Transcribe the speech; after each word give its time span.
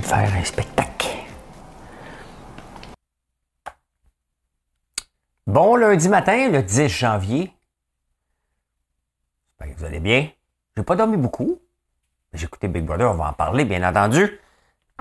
De 0.00 0.06
faire 0.06 0.32
un 0.34 0.44
spectacle. 0.44 1.08
Bon 5.46 5.76
lundi 5.76 6.08
matin, 6.08 6.48
le 6.50 6.62
10 6.62 6.88
janvier. 6.88 7.52
J'espère 9.50 9.74
que 9.74 9.78
vous 9.78 9.84
allez 9.84 10.00
bien. 10.00 10.30
J'ai 10.76 10.82
pas 10.82 10.96
dormi 10.96 11.16
beaucoup. 11.16 11.60
J'ai 12.32 12.46
écouté 12.46 12.68
Big 12.68 12.84
Brother, 12.84 13.10
on 13.10 13.14
va 13.14 13.28
en 13.28 13.32
parler, 13.34 13.64
bien 13.64 13.86
entendu. 13.86 14.40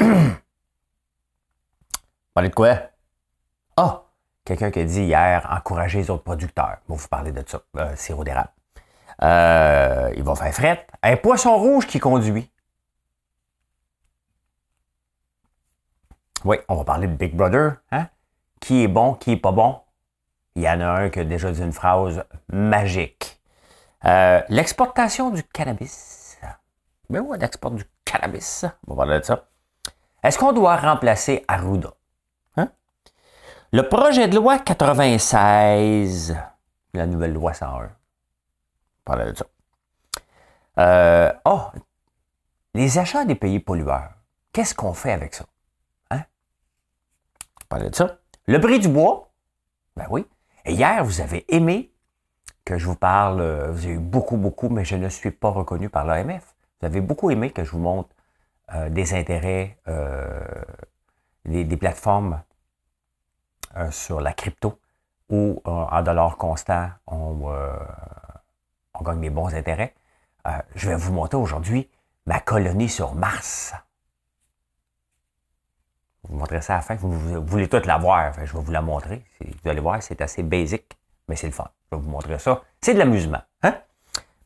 Parler 2.34 2.50
de 2.50 2.56
quoi? 2.56 2.78
Ah! 3.78 4.04
Quelqu'un 4.44 4.72
qui 4.72 4.80
a 4.80 4.84
dit 4.84 5.04
hier, 5.04 5.48
encourager 5.50 6.00
les 6.00 6.10
autres 6.10 6.24
producteurs. 6.24 6.80
Va 6.88 6.96
vous 6.96 7.08
parler 7.08 7.32
de 7.32 7.44
ça, 7.48 7.62
euh, 7.78 7.96
sirop 7.96 8.24
d'érable. 8.24 8.50
Euh, 9.22 10.12
il 10.18 10.24
va 10.24 10.36
faire 10.36 10.54
fret. 10.54 10.88
Un 11.04 11.16
poisson 11.16 11.56
rouge 11.58 11.88
qui 11.88 12.00
conduit. 12.00 12.52
Oui, 16.44 16.58
on 16.68 16.76
va 16.76 16.84
parler 16.84 17.08
de 17.08 17.14
Big 17.14 17.36
Brother. 17.36 17.76
Hein? 17.92 18.08
Qui 18.60 18.84
est 18.84 18.88
bon, 18.88 19.14
qui 19.14 19.34
est 19.34 19.38
pas 19.38 19.52
bon? 19.52 19.80
Il 20.56 20.64
y 20.64 20.70
en 20.70 20.82
a 20.82 20.86
un 20.86 21.10
qui 21.10 21.20
a 21.20 21.24
déjà 21.24 21.52
dit 21.52 21.62
une 21.62 21.72
phrase 21.72 22.24
magique. 22.52 23.40
Euh, 24.06 24.42
l'exportation 24.50 25.30
du 25.30 25.44
cannabis. 25.44 26.40
Mais 27.10 27.20
oui, 27.20 27.38
l'export 27.40 27.72
du 27.72 27.86
cannabis. 28.06 28.66
On 28.88 28.96
va 28.96 29.04
parler 29.04 29.20
de 29.20 29.26
ça. 29.26 29.48
Est-ce 30.24 30.40
qu'on 30.40 30.54
doit 30.54 30.78
remplacer 30.78 31.46
Arruda? 31.48 31.94
Hein? 32.58 32.70
Le 33.72 33.88
projet 33.88 34.28
de 34.28 34.36
loi 34.36 34.60
96, 34.60 36.38
la 36.94 37.06
nouvelle 37.06 37.34
loi 37.34 37.54
101. 37.54 37.70
On 37.70 37.80
va 37.82 37.90
parler 39.06 39.32
de 39.32 39.38
ça. 39.38 39.46
Euh, 40.80 41.32
oh, 41.46 41.62
les 42.74 42.98
achats 42.98 43.26
des 43.26 43.36
pays 43.36 43.60
pollueurs. 43.60 44.12
Qu'est-ce 44.54 44.74
qu'on 44.74 44.94
fait 44.94 45.12
avec 45.12 45.36
ça? 45.36 45.46
Le 48.48 48.60
prix 48.60 48.80
du 48.80 48.88
bois, 48.88 49.32
ben 49.96 50.06
oui. 50.10 50.26
Hier, 50.66 51.04
vous 51.04 51.22
avez 51.22 51.46
aimé 51.54 51.92
que 52.66 52.78
je 52.78 52.86
vous 52.86 52.96
parle, 52.96 53.42
euh, 53.42 53.72
vous 53.72 53.86
avez 53.86 53.96
eu 53.96 54.00
beaucoup, 54.00 54.38
beaucoup, 54.38 54.70
mais 54.70 54.86
je 54.86 54.96
ne 54.96 55.10
suis 55.10 55.32
pas 55.32 55.50
reconnu 55.50 55.90
par 55.90 56.06
l'AMF. 56.06 56.56
Vous 56.80 56.86
avez 56.86 57.02
beaucoup 57.02 57.32
aimé 57.32 57.52
que 57.52 57.64
je 57.64 57.72
vous 57.72 57.80
montre 57.80 58.10
euh, 58.74 58.90
des 58.90 59.14
intérêts, 59.14 59.78
euh, 59.88 60.42
des, 61.46 61.78
plateformes 61.78 62.42
sur 63.90 64.20
la 64.20 64.34
crypto 64.34 64.78
où 65.30 65.62
en 65.64 66.02
dollars 66.02 66.36
constants, 66.36 66.90
on, 67.08 67.50
on 68.94 69.02
gagne 69.02 69.22
des 69.22 69.30
bons 69.30 69.54
intérêts. 69.56 69.96
je 70.76 70.90
vais 70.90 70.96
vous 70.98 71.14
montrer 71.14 71.38
aujourd'hui 71.38 71.90
ma 72.26 72.42
colonie 72.42 72.90
sur 72.90 73.16
Mars 73.16 73.74
vous 76.24 76.38
montrer 76.38 76.62
ça 76.62 76.74
à 76.74 76.78
la 76.78 76.82
fin. 76.82 76.96
Vous, 76.96 77.44
voulez 77.46 77.68
tout 77.68 77.82
la 77.86 77.98
voir. 77.98 78.34
je 78.34 78.54
vais 78.54 78.60
vous 78.60 78.72
la 78.72 78.82
montrer. 78.82 79.24
Vous 79.40 79.70
allez 79.70 79.80
voir, 79.80 80.02
c'est 80.02 80.22
assez 80.22 80.44
basique, 80.44 80.98
mais 81.28 81.36
c'est 81.36 81.48
le 81.48 81.54
fun. 81.54 81.70
Je 81.92 81.98
vais 81.98 82.02
vous 82.02 82.10
montrer 82.10 82.38
ça. 82.40 82.62
C'est 82.82 82.94
de 82.94 83.00
l'amusement. 83.00 83.42
Hein? 83.64 83.76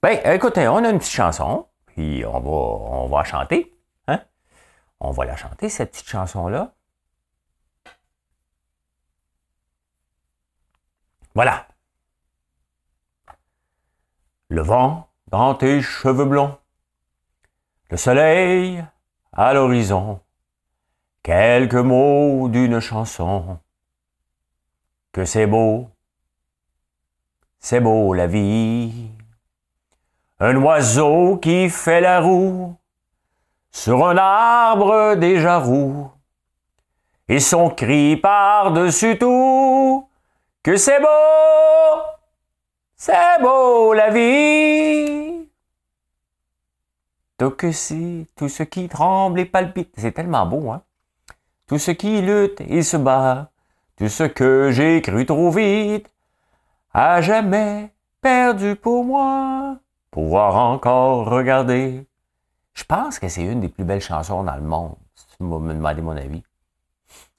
Ben, 0.02 0.20
écoutez, 0.34 0.68
on 0.68 0.78
a 0.78 0.90
une 0.90 1.00
petite 1.00 1.14
chanson, 1.14 1.68
puis 1.88 2.26
on 2.26 2.40
va, 2.40 2.50
on 2.50 3.08
va 3.08 3.24
chanter. 3.24 3.74
Hein? 4.08 4.22
On 5.00 5.12
va 5.12 5.26
la 5.26 5.36
chanter, 5.36 5.70
cette 5.70 5.92
petite 5.92 6.10
chanson-là. 6.10 6.74
Voilà. 11.34 11.68
Le 14.48 14.62
vent 14.62 15.10
dans 15.28 15.54
tes 15.56 15.82
cheveux 15.82 16.26
blonds, 16.26 16.58
le 17.90 17.98
soleil 17.98 18.86
à 19.34 19.54
l'horizon, 19.54 20.22
quelques 21.26 21.74
mots 21.74 22.50
d'une 22.50 22.80
chanson. 22.80 23.58
Que 25.12 25.26
c'est 25.26 25.48
beau, 25.48 25.90
c'est 27.58 27.80
beau 27.80 28.14
la 28.14 28.28
vie. 28.28 29.10
Un 30.40 30.56
oiseau 30.58 31.38
qui 31.38 31.70
fait 31.70 32.02
la 32.02 32.20
roue 32.20 32.76
sur 33.72 34.06
un 34.08 34.18
arbre 34.18 35.16
déjà 35.16 35.58
roux. 35.58 36.12
Et 37.28 37.40
son 37.40 37.72
cri 37.72 38.18
par-dessus 38.18 39.18
tout, 39.18 40.08
que 40.62 40.78
c'est 40.78 41.00
beau, 41.00 42.04
c'est 42.96 43.42
beau 43.42 43.94
la 43.94 44.12
vie. 44.12 45.50
Donc 47.40 47.66
si 47.72 48.28
tout 48.36 48.48
ce 48.48 48.62
qui 48.62 48.88
tremble 48.88 49.40
et 49.40 49.46
palpite, 49.46 49.96
c'est 49.98 50.12
tellement 50.12 50.46
beau, 50.46 50.70
hein? 50.70 50.84
Tout 51.68 51.80
ce 51.80 51.92
qui 51.92 52.22
lutte 52.22 52.62
et 52.62 52.84
se 52.84 52.98
bat, 52.98 53.50
tout 53.98 54.10
ce 54.10 54.24
que 54.24 54.70
j'ai 54.72 55.02
cru 55.02 55.26
trop 55.26 55.50
vite, 55.50 56.10
à 56.94 57.22
jamais 57.22 57.92
perdu 58.22 58.76
pour 58.76 59.04
moi, 59.04 59.78
pouvoir 60.12 60.56
encore 60.56 61.26
regarder. 61.26 62.06
Je 62.74 62.84
pense 62.84 63.20
que 63.20 63.28
c'est 63.28 63.44
une 63.44 63.62
des 63.62 63.70
plus 63.70 63.84
belles 63.84 64.02
chansons 64.02 64.44
dans 64.44 64.56
le 64.56 64.62
monde, 64.62 64.96
si 65.16 65.26
tu 65.38 65.44
me 65.44 65.74
demander 65.74 66.02
mon 66.02 66.16
avis. 66.16 66.44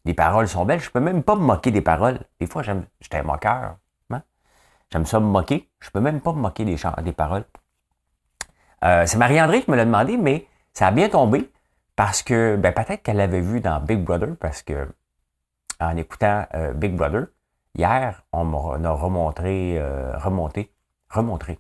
Les 0.05 0.15
paroles 0.15 0.49
sont 0.49 0.65
belles, 0.65 0.81
je 0.81 0.91
peux 0.91 1.01
même 1.01 1.23
pas 1.23 1.35
me 1.35 1.41
moquer 1.41 1.71
des 1.71 1.81
paroles. 1.81 2.21
Des 2.41 2.47
fois, 2.47 2.63
j'aime, 2.63 2.87
j'étais 3.01 3.19
un 3.19 3.23
moqueur. 3.25 3.77
Hein. 4.11 4.23
J'aime 4.91 5.05
ça 5.05 5.21
me 5.21 5.27
moquer. 5.27 5.69
Je 5.81 5.91
peux 5.91 6.01
même 6.01 6.21
pas 6.21 6.33
me 6.33 6.39
moquer 6.39 6.65
des, 6.65 6.77
des 7.03 7.13
paroles. 7.13 7.45
Euh, 8.85 9.05
c'est 9.07 9.19
Marie-André 9.19 9.63
qui 9.63 9.71
me 9.71 9.77
l'a 9.77 9.85
demandé, 9.85 10.17
mais 10.17 10.47
ça 10.73 10.87
a 10.89 10.91
bien 10.93 11.09
tombé. 11.09 11.51
Parce 11.97 12.23
que, 12.23 12.57
ben, 12.57 12.73
peut-être 12.73 13.03
qu'elle 13.03 13.17
l'avait 13.17 13.41
vu 13.41 13.61
dans 13.61 13.81
Big 13.81 14.05
Brother, 14.05 14.37
parce 14.39 14.63
que, 14.63 14.87
en 15.81 15.97
écoutant 15.97 16.47
euh, 16.55 16.73
Big 16.75 16.95
Brother, 16.95 17.27
hier, 17.75 18.23
on 18.33 18.45
m'a 18.45 18.91
remontré, 18.91 19.79
euh, 19.79 20.17
remonté, 20.19 20.71
remontré 21.11 21.59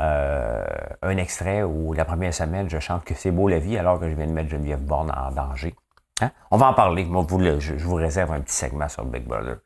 euh, 0.00 0.64
un 1.02 1.16
extrait 1.18 1.62
où 1.62 1.92
la 1.92 2.04
première 2.04 2.32
semaine, 2.32 2.68
je 2.68 2.78
chante 2.78 3.04
que 3.04 3.14
c'est 3.14 3.30
beau 3.30 3.48
la 3.48 3.58
vie 3.58 3.78
alors 3.78 4.00
que 4.00 4.08
je 4.10 4.14
viens 4.14 4.26
de 4.26 4.32
mettre 4.32 4.50
Geneviève 4.50 4.80
Borne 4.80 5.10
en 5.10 5.30
danger. 5.30 5.74
Hein? 6.20 6.30
On 6.50 6.56
va 6.56 6.68
en 6.68 6.74
parler. 6.74 7.04
Moi, 7.04 7.24
vous, 7.26 7.40
je, 7.60 7.74
vous 7.74 7.94
réserve 7.94 8.32
un 8.32 8.40
petit 8.40 8.54
segment 8.54 8.88
sur 8.88 9.04
Big 9.04 9.24
Brother. 9.24 9.58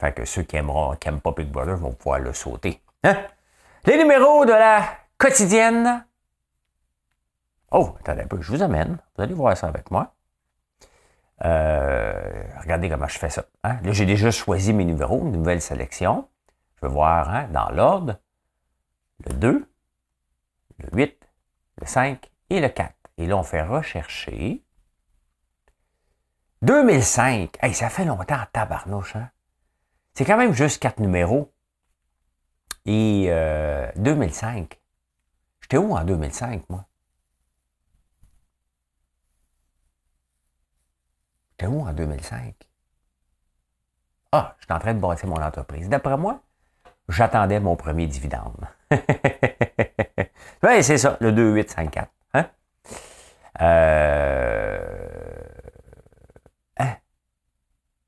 Fait 0.00 0.12
que 0.12 0.24
ceux 0.24 0.42
qui 0.42 0.56
aimeront, 0.56 0.94
qui 0.96 1.08
n'aiment 1.08 1.20
pas 1.20 1.32
Big 1.32 1.48
Brother 1.48 1.76
vont 1.76 1.92
pouvoir 1.92 2.20
le 2.20 2.32
sauter. 2.32 2.80
Hein? 3.02 3.16
Les 3.84 3.96
numéros 3.96 4.44
de 4.44 4.52
la 4.52 4.82
quotidienne 5.18 6.04
Oh, 7.78 7.94
attendez 8.00 8.22
un 8.22 8.26
peu, 8.26 8.40
je 8.40 8.50
vous 8.50 8.62
amène. 8.62 8.96
Vous 9.14 9.22
allez 9.22 9.34
voir 9.34 9.54
ça 9.54 9.68
avec 9.68 9.90
moi. 9.90 10.14
Euh, 11.44 12.42
regardez 12.62 12.88
comment 12.88 13.06
je 13.06 13.18
fais 13.18 13.28
ça. 13.28 13.44
Hein. 13.64 13.78
Là, 13.82 13.92
j'ai 13.92 14.06
déjà 14.06 14.30
choisi 14.30 14.72
mes 14.72 14.86
numéros, 14.86 15.20
une 15.20 15.32
nouvelle 15.32 15.60
sélection. 15.60 16.26
Je 16.76 16.86
vais 16.86 16.90
voir 16.90 17.28
hein, 17.28 17.48
dans 17.52 17.68
l'ordre 17.68 18.18
le 19.26 19.34
2, 19.34 19.70
le 20.78 20.88
8, 20.90 21.28
le 21.82 21.86
5 21.86 22.30
et 22.48 22.60
le 22.60 22.68
4. 22.70 22.94
Et 23.18 23.26
là, 23.26 23.36
on 23.36 23.42
fait 23.42 23.60
rechercher. 23.60 24.64
2005. 26.62 27.58
Hey, 27.60 27.74
ça 27.74 27.90
fait 27.90 28.06
longtemps 28.06 28.40
tabarnouche. 28.54 29.16
Hein? 29.16 29.28
C'est 30.14 30.24
quand 30.24 30.38
même 30.38 30.54
juste 30.54 30.80
quatre 30.80 30.98
numéros. 30.98 31.52
Et 32.86 33.26
2005. 33.96 34.72
Euh, 34.72 34.76
J'étais 35.60 35.76
où 35.76 35.94
en 35.94 36.04
2005, 36.04 36.70
moi? 36.70 36.86
J'étais 41.58 41.72
où 41.72 41.80
en 41.80 41.92
2005? 41.92 42.54
Ah, 44.32 44.54
je 44.58 44.64
suis 44.64 44.72
en 44.74 44.78
train 44.78 44.92
de 44.92 45.00
bâtir 45.00 45.26
mon 45.26 45.40
entreprise. 45.40 45.88
D'après 45.88 46.18
moi, 46.18 46.42
j'attendais 47.08 47.60
mon 47.60 47.76
premier 47.76 48.06
dividende. 48.06 48.66
oui, 48.90 50.82
c'est 50.82 50.98
ça, 50.98 51.16
le 51.20 51.32
2854. 51.32 52.10
Hein? 52.34 52.46
Euh... 53.62 54.78
Hein? 56.76 56.96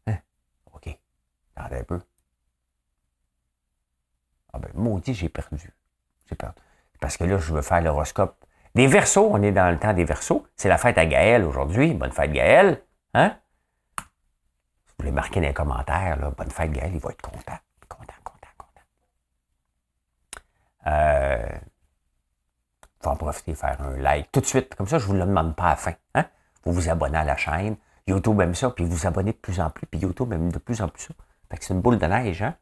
Hein? 0.08 0.18
OK. 0.74 0.98
Attendez 1.56 1.80
un 1.80 1.84
peu. 1.84 2.00
Ah 4.52 4.58
ben, 4.58 4.70
maudit, 4.74 5.14
j'ai 5.14 5.30
perdu. 5.30 5.72
J'ai 6.28 6.36
perdu. 6.36 6.60
Parce 7.00 7.16
que 7.16 7.24
là, 7.24 7.38
je 7.38 7.54
veux 7.54 7.62
faire 7.62 7.80
l'horoscope. 7.80 8.44
Des 8.74 8.86
versos, 8.86 9.30
on 9.30 9.40
est 9.40 9.52
dans 9.52 9.70
le 9.70 9.78
temps 9.78 9.94
des 9.94 10.04
versos. 10.04 10.46
C'est 10.56 10.68
la 10.68 10.76
fête 10.76 10.98
à 10.98 11.06
Gaël 11.06 11.44
aujourd'hui. 11.44 11.94
Bonne 11.94 12.12
fête, 12.12 12.32
Gaël. 12.32 12.82
Hein? 13.14 13.36
Vous 13.98 14.94
voulez 15.00 15.12
marquer 15.12 15.40
dans 15.40 15.46
les 15.46 15.54
commentaires, 15.54 16.16
là, 16.18 16.30
bonne 16.30 16.50
fête, 16.50 16.72
Gaël, 16.72 16.92
il 16.92 17.00
va 17.00 17.10
être 17.10 17.22
content. 17.22 17.58
Content, 17.88 18.14
content, 18.24 18.48
content. 18.58 18.82
Euh, 20.86 21.58
faut 23.00 23.10
en 23.10 23.16
profiter, 23.16 23.54
faire 23.54 23.80
un 23.80 23.96
like 23.96 24.30
tout 24.32 24.40
de 24.40 24.46
suite. 24.46 24.74
Comme 24.74 24.86
ça, 24.86 24.98
je 24.98 25.04
ne 25.04 25.08
vous 25.08 25.14
le 25.14 25.20
demande 25.20 25.54
pas 25.54 25.64
à 25.64 25.70
la 25.70 25.76
fin. 25.76 25.94
Hein? 26.14 26.24
Vous 26.64 26.72
vous 26.72 26.88
abonnez 26.88 27.18
à 27.18 27.24
la 27.24 27.36
chaîne. 27.36 27.76
YouTube 28.06 28.40
aime 28.40 28.54
ça, 28.54 28.70
puis 28.70 28.84
vous 28.84 28.96
vous 28.96 29.06
abonnez 29.06 29.32
de 29.32 29.36
plus 29.36 29.60
en 29.60 29.70
plus, 29.70 29.86
puis 29.86 30.00
YouTube 30.00 30.32
aime 30.32 30.50
de 30.50 30.58
plus 30.58 30.80
en 30.80 30.88
plus 30.88 31.02
ça. 31.04 31.14
Fait 31.50 31.58
que 31.58 31.64
c'est 31.64 31.74
une 31.74 31.80
boule 31.80 31.98
de 31.98 32.06
neige, 32.06 32.42
hein? 32.42 32.56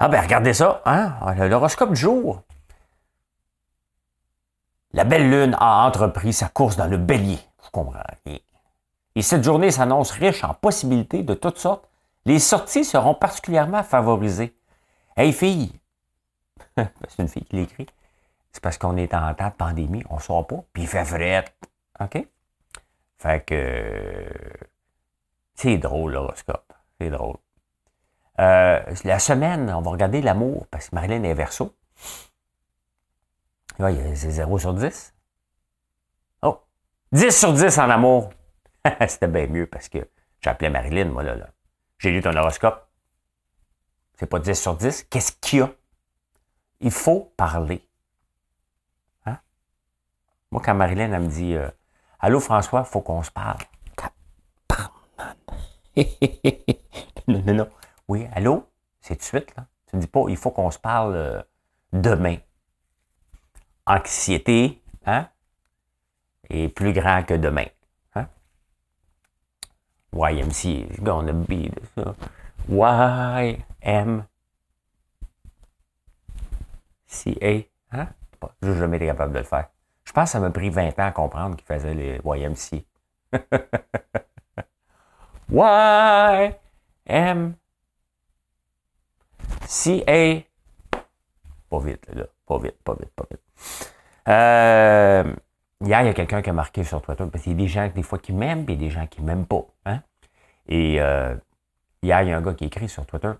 Ah 0.00 0.08
ben 0.08 0.20
regardez 0.20 0.52
ça, 0.52 0.82
hein? 0.84 1.14
L'horoscope 1.48 1.90
du 1.90 2.00
jour. 2.00 2.42
La 4.92 5.04
belle 5.04 5.30
lune 5.30 5.56
a 5.58 5.86
entrepris 5.86 6.32
sa 6.32 6.48
course 6.48 6.76
dans 6.76 6.86
le 6.86 6.96
bélier. 6.96 7.38
Vous 7.62 7.70
comprenez. 7.70 8.44
Et 9.14 9.22
cette 9.22 9.44
journée 9.44 9.70
s'annonce 9.70 10.10
riche 10.10 10.42
en 10.44 10.54
possibilités 10.54 11.22
de 11.22 11.34
toutes 11.34 11.58
sortes. 11.58 11.88
Les 12.24 12.38
sorties 12.38 12.84
seront 12.84 13.14
particulièrement 13.14 13.82
favorisées. 13.82 14.56
Hey 15.16 15.32
fille, 15.32 15.72
c'est 16.76 17.22
une 17.22 17.28
fille 17.28 17.44
qui 17.44 17.56
l'écrit. 17.56 17.86
C'est 18.50 18.62
parce 18.62 18.78
qu'on 18.78 18.96
est 18.96 19.14
en 19.14 19.34
temps 19.34 19.48
de 19.48 19.54
pandémie, 19.54 20.04
on 20.10 20.16
ne 20.16 20.20
sort 20.20 20.46
pas, 20.46 20.64
puis 20.72 20.84
il 20.84 20.88
fait 20.88 21.04
fret. 21.04 21.44
OK? 22.00 22.26
Fait 23.18 23.44
que 23.44 24.26
c'est 25.54 25.78
drôle, 25.78 26.12
l'horoscope. 26.12 26.72
C'est 27.00 27.10
drôle. 27.10 27.36
Euh, 28.40 28.80
la 29.04 29.18
semaine, 29.18 29.72
on 29.74 29.80
va 29.80 29.90
regarder 29.90 30.20
l'amour, 30.20 30.66
parce 30.70 30.88
que 30.88 30.94
Marilyn 30.94 31.22
est 31.22 31.34
verso. 31.34 31.74
c'est 33.78 34.30
0 34.30 34.58
sur 34.58 34.74
10. 34.74 35.14
Oh! 36.42 36.60
10 37.12 37.30
sur 37.30 37.52
10 37.52 37.78
en 37.78 37.90
amour. 37.90 38.30
C'était 39.08 39.28
bien 39.28 39.46
mieux 39.46 39.66
parce 39.66 39.88
que 39.88 40.08
j'appelais 40.40 40.70
Marilyn, 40.70 41.06
moi, 41.06 41.22
là. 41.22 41.36
là. 41.36 41.50
J'ai 41.98 42.10
lu 42.10 42.20
ton 42.20 42.36
horoscope. 42.36 42.88
C'est 44.16 44.26
pas 44.26 44.38
10 44.38 44.54
sur 44.54 44.76
10. 44.76 45.04
Qu'est-ce 45.04 45.32
qu'il 45.32 45.60
y 45.60 45.62
a? 45.62 45.70
Il 46.80 46.90
faut 46.90 47.32
parler. 47.36 47.88
Hein? 49.26 49.38
Moi, 50.50 50.60
quand 50.64 50.74
Marilyn, 50.74 51.12
elle 51.12 51.22
me 51.22 51.28
dit 51.28 51.54
euh, 51.54 51.70
Allô 52.20 52.40
François, 52.40 52.80
il 52.80 52.90
faut 52.90 53.00
qu'on 53.00 53.22
se 53.22 53.30
parle. 53.30 53.58
non, 57.28 57.42
non, 57.46 57.54
non. 57.54 57.70
Oui, 58.08 58.26
allô? 58.32 58.68
C'est 59.00 59.16
de 59.16 59.22
suite, 59.22 59.54
là. 59.56 59.66
Tu 59.86 59.96
ne 59.96 60.00
dis 60.00 60.06
pas, 60.06 60.24
il 60.28 60.36
faut 60.36 60.50
qu'on 60.50 60.70
se 60.70 60.78
parle 60.78 61.14
euh, 61.14 61.42
demain. 61.92 62.36
Anxiété, 63.86 64.82
hein? 65.06 65.28
Est 66.50 66.68
plus 66.68 66.92
grand 66.92 67.22
que 67.22 67.34
demain. 67.34 67.66
Hein? 70.14 70.30
YMC, 70.30 71.02
gonna 71.02 71.32
be 71.32 71.70
ça. 71.94 72.14
YM. 72.68 74.24
CA. 77.06 77.68
Hein? 77.92 78.08
Je 78.62 78.70
n'ai 78.70 78.78
jamais 78.78 78.96
été 78.96 79.06
capable 79.06 79.32
de 79.32 79.38
le 79.38 79.44
faire. 79.44 79.68
Je 80.04 80.12
pense 80.12 80.24
que 80.24 80.32
ça 80.32 80.40
m'a 80.40 80.50
pris 80.50 80.70
20 80.70 80.98
ans 80.98 81.06
à 81.06 81.12
comprendre 81.12 81.56
qu'il 81.56 81.66
faisait 81.66 81.94
les 81.94 82.20
YMC. 82.24 82.84
Y, 85.52 86.54
M, 87.06 87.54
C, 89.66 90.02
A. 90.06 90.42
Pas 91.68 91.78
vite, 91.80 92.06
là. 92.14 92.24
Pas 92.46 92.58
vite, 92.58 92.82
pas 92.82 92.94
vite, 92.94 93.10
pas 93.14 93.24
vite. 93.30 93.92
Euh, 94.28 95.34
hier, 95.80 96.02
il 96.02 96.06
y 96.06 96.10
a 96.10 96.14
quelqu'un 96.14 96.42
qui 96.42 96.50
a 96.50 96.52
marqué 96.52 96.84
sur 96.84 97.02
Twitter, 97.02 97.24
parce 97.30 97.44
qu'il 97.44 97.52
y 97.52 97.54
a 97.54 97.58
des 97.58 97.68
gens, 97.68 97.88
des 97.88 98.02
fois, 98.02 98.18
qui 98.18 98.32
m'aiment, 98.32 98.64
puis 98.64 98.74
il 98.74 98.82
y 98.82 98.84
a 98.84 98.88
des 98.88 98.94
gens 98.94 99.06
qui 99.06 99.22
m'aiment 99.22 99.46
pas. 99.46 99.64
Hein? 99.86 100.00
Et 100.68 101.00
euh, 101.00 101.34
hier, 102.02 102.22
il 102.22 102.28
y 102.28 102.32
a 102.32 102.36
un 102.36 102.42
gars 102.42 102.54
qui 102.54 102.64
écrit 102.64 102.88
sur 102.88 103.04
Twitter 103.06 103.32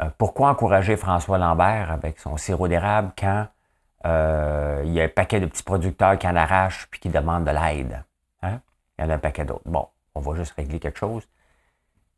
euh, 0.00 0.10
Pourquoi 0.18 0.48
encourager 0.50 0.96
François 0.96 1.38
Lambert 1.38 1.90
avec 1.90 2.18
son 2.18 2.36
sirop 2.36 2.68
d'érable 2.68 3.12
quand 3.18 3.46
euh, 4.06 4.82
il 4.84 4.92
y 4.92 5.00
a 5.00 5.04
un 5.04 5.08
paquet 5.08 5.40
de 5.40 5.46
petits 5.46 5.62
producteurs 5.62 6.18
qui 6.18 6.26
en 6.26 6.36
arrachent 6.36 6.88
puis 6.90 7.00
qui 7.00 7.08
demandent 7.08 7.44
de 7.44 7.50
l'aide. 7.50 8.02
Hein? 8.42 8.60
Il 8.98 9.04
y 9.04 9.06
en 9.06 9.10
a 9.10 9.14
un 9.14 9.18
paquet 9.18 9.44
d'autres. 9.44 9.62
Bon, 9.66 9.86
on 10.14 10.20
va 10.20 10.34
juste 10.34 10.52
régler 10.52 10.80
quelque 10.80 10.98
chose. 10.98 11.28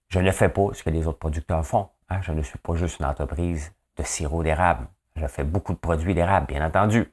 Je 0.08 0.20
ne 0.20 0.30
fais 0.30 0.48
pas 0.48 0.68
ce 0.72 0.82
que 0.82 0.90
les 0.90 1.06
autres 1.06 1.18
producteurs 1.18 1.66
font. 1.66 1.88
Hein? 2.08 2.20
Je 2.22 2.32
ne 2.32 2.42
suis 2.42 2.58
pas 2.58 2.74
juste 2.76 3.00
une 3.00 3.06
entreprise 3.06 3.72
de 3.96 4.02
sirop 4.02 4.42
d'érable. 4.42 4.86
Je 5.16 5.26
fais 5.26 5.44
beaucoup 5.44 5.72
de 5.72 5.78
produits 5.78 6.14
d'érable, 6.14 6.46
bien 6.46 6.64
entendu. 6.64 7.12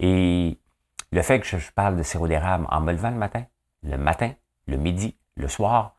Hein? 0.00 0.06
Et 0.06 0.58
le 1.12 1.22
fait 1.22 1.40
que 1.40 1.46
je 1.46 1.72
parle 1.72 1.96
de 1.96 2.02
sirop 2.02 2.28
d'érable 2.28 2.66
en 2.70 2.80
me 2.80 2.92
levant 2.92 3.10
le 3.10 3.16
matin, 3.16 3.44
le 3.82 3.96
matin, 3.96 4.32
le 4.66 4.76
midi, 4.76 5.16
le 5.36 5.48
soir, 5.48 5.94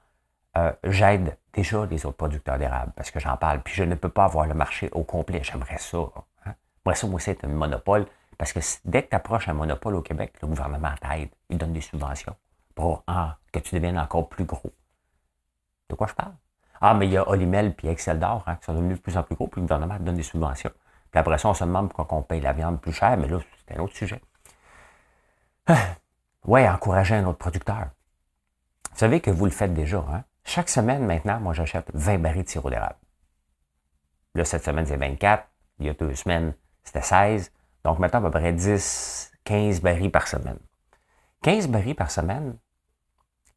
euh, 0.57 0.71
j'aide 0.83 1.37
déjà 1.53 1.85
les 1.85 2.05
autres 2.05 2.17
producteurs 2.17 2.57
d'érable 2.57 2.91
parce 2.95 3.11
que 3.11 3.19
j'en 3.19 3.37
parle. 3.37 3.61
Puis 3.61 3.73
je 3.75 3.83
ne 3.83 3.95
peux 3.95 4.09
pas 4.09 4.25
avoir 4.25 4.47
le 4.47 4.53
marché 4.53 4.89
au 4.91 5.03
complet. 5.03 5.41
J'aimerais 5.43 5.77
ça. 5.77 5.99
Moi, 6.85 6.95
ça, 6.95 7.07
moi, 7.07 7.19
c'est 7.19 7.43
un 7.43 7.47
monopole. 7.47 8.05
Parce 8.37 8.53
que 8.53 8.59
dès 8.85 9.03
que 9.03 9.09
tu 9.09 9.15
approches 9.15 9.49
un 9.49 9.53
monopole 9.53 9.95
au 9.95 10.01
Québec, 10.01 10.33
le 10.41 10.47
gouvernement 10.47 10.93
t'aide. 11.01 11.29
Il 11.49 11.57
donne 11.57 11.73
des 11.73 11.81
subventions 11.81 12.35
pour 12.75 13.03
ah, 13.07 13.37
que 13.51 13.59
tu 13.59 13.73
deviennes 13.73 13.97
encore 13.97 14.29
plus 14.29 14.45
gros. 14.45 14.71
De 15.89 15.95
quoi 15.95 16.07
je 16.07 16.13
parle? 16.13 16.33
Ah, 16.79 16.93
mais 16.93 17.07
il 17.07 17.13
y 17.13 17.17
a 17.17 17.27
Olimel 17.27 17.73
et 17.83 17.89
Excel 17.89 18.19
d'or 18.19 18.43
hein, 18.45 18.55
qui 18.57 18.65
sont 18.65 18.73
devenus 18.73 18.97
de 18.97 19.01
plus 19.01 19.17
en 19.17 19.23
plus 19.23 19.35
gros, 19.35 19.47
puis 19.47 19.61
le 19.61 19.67
gouvernement 19.67 19.97
donne 19.99 20.15
des 20.15 20.23
subventions. 20.23 20.69
Puis 21.17 21.21
après 21.21 21.39
ça, 21.39 21.49
on 21.49 21.55
se 21.55 21.63
demande 21.63 21.91
pourquoi 21.91 22.15
on 22.15 22.21
paye 22.21 22.41
la 22.41 22.53
viande 22.53 22.79
plus 22.79 22.93
chère, 22.93 23.17
mais 23.17 23.27
là, 23.27 23.39
c'est 23.67 23.75
un 23.75 23.81
autre 23.81 23.95
sujet. 23.95 24.21
ouais, 26.45 26.69
encourager 26.69 27.15
un 27.15 27.25
autre 27.25 27.39
producteur. 27.39 27.87
Vous 28.91 28.97
savez 28.99 29.19
que 29.19 29.31
vous 29.31 29.45
le 29.45 29.51
faites 29.51 29.73
déjà. 29.73 29.97
Hein? 29.97 30.25
Chaque 30.43 30.69
semaine, 30.69 31.07
maintenant, 31.07 31.39
moi, 31.39 31.53
j'achète 31.53 31.89
20 31.95 32.19
barils 32.19 32.43
de 32.43 32.49
sirop 32.49 32.69
d'érable. 32.69 32.97
Là, 34.35 34.45
cette 34.45 34.63
semaine, 34.63 34.85
c'est 34.85 34.95
24. 34.95 35.47
Il 35.79 35.87
y 35.87 35.89
a 35.89 35.93
deux 35.93 36.13
semaines, 36.13 36.53
c'était 36.83 37.01
16. 37.01 37.51
Donc 37.83 37.97
maintenant, 37.97 38.19
à 38.19 38.29
peu 38.29 38.29
près 38.39 38.53
10, 38.53 39.31
15 39.43 39.81
barils 39.81 40.11
par 40.11 40.27
semaine. 40.27 40.59
15 41.41 41.67
barils 41.67 41.95
par 41.95 42.11
semaine, 42.11 42.59